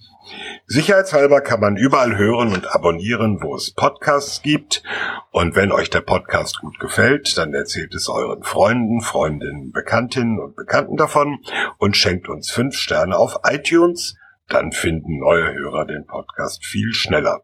[0.68, 4.84] Sicherheitshalber kann man überall hören und abonnieren, wo es Podcasts gibt.
[5.32, 10.56] Und wenn euch der Podcast gut gefällt, dann erzählt es euren Freunden, Freundinnen, Bekanntinnen und
[10.56, 11.40] Bekannten davon
[11.78, 14.16] und schenkt uns fünf Sterne auf iTunes.
[14.48, 17.42] Dann finden neue Hörer den Podcast viel schneller.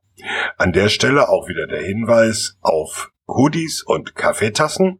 [0.58, 5.00] An der Stelle auch wieder der Hinweis auf Hoodies und Kaffeetassen.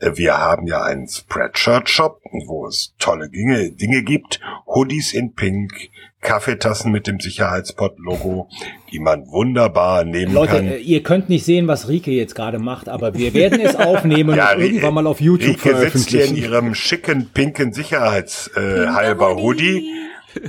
[0.00, 4.40] Wir haben ja einen Spreadshirt-Shop, wo es tolle Dinge, Dinge gibt.
[4.66, 5.72] Hoodies in Pink,
[6.20, 8.48] Kaffeetassen mit dem Sicherheitspot-Logo,
[8.90, 10.68] die man wunderbar nehmen Leute, kann.
[10.68, 14.36] Leute, ihr könnt nicht sehen, was Rike jetzt gerade macht, aber wir werden es aufnehmen
[14.36, 16.52] ja, und irgendwann mal auf YouTube Rike sitzt hier in veröffentlichen.
[16.52, 19.88] ihrem schicken, pinken Sicherheitshalber äh, Hoodie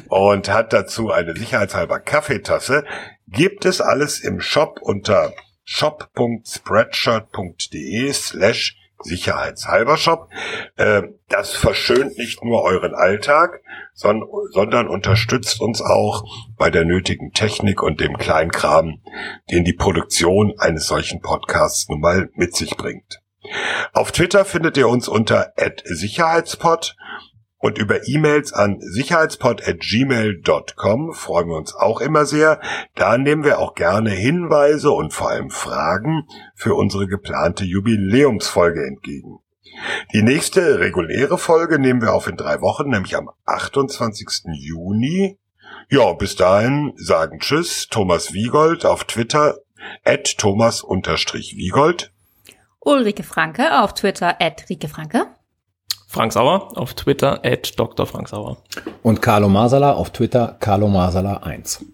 [0.07, 2.83] und hat dazu eine sicherheitshalber Kaffeetasse.
[3.27, 5.33] Gibt es alles im Shop unter
[5.63, 10.29] shop.spreadshirt.de slash sicherheitshalber Shop.
[10.77, 13.61] Äh, Das verschönt nicht nur euren Alltag,
[13.93, 16.23] son- sondern unterstützt uns auch
[16.57, 19.01] bei der nötigen Technik und dem Kleinkram,
[19.51, 23.21] den die Produktion eines solchen Podcasts nun mal mit sich bringt.
[23.93, 25.53] Auf Twitter findet ihr uns unter
[25.85, 26.95] @sicherheitspod
[27.59, 32.59] und über E-Mails an sicherheitspod@gmail.com freuen wir uns auch immer sehr.
[32.95, 36.23] Da nehmen wir auch gerne Hinweise und vor allem Fragen
[36.55, 39.39] für unsere geplante Jubiläumsfolge entgegen.
[40.13, 44.53] Die nächste reguläre Folge nehmen wir auf in drei Wochen, nämlich am 28.
[44.53, 45.37] Juni.
[45.89, 49.57] Ja, bis dahin sagen Tschüss, Thomas Wiegold auf Twitter,
[50.03, 52.11] at Thomas-Wiegold.
[52.79, 55.27] Ulrike Franke auf Twitter at Rike Franke.
[56.11, 58.07] Frank Sauer auf Twitter at Dr.
[58.07, 58.57] Frank Sauer.
[59.03, 61.85] Und Carlo Masala auf Twitter, Carlo Masala 1.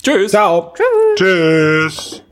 [0.00, 0.30] Tschüss.
[0.30, 0.72] Ciao.
[1.16, 2.22] Tschüss.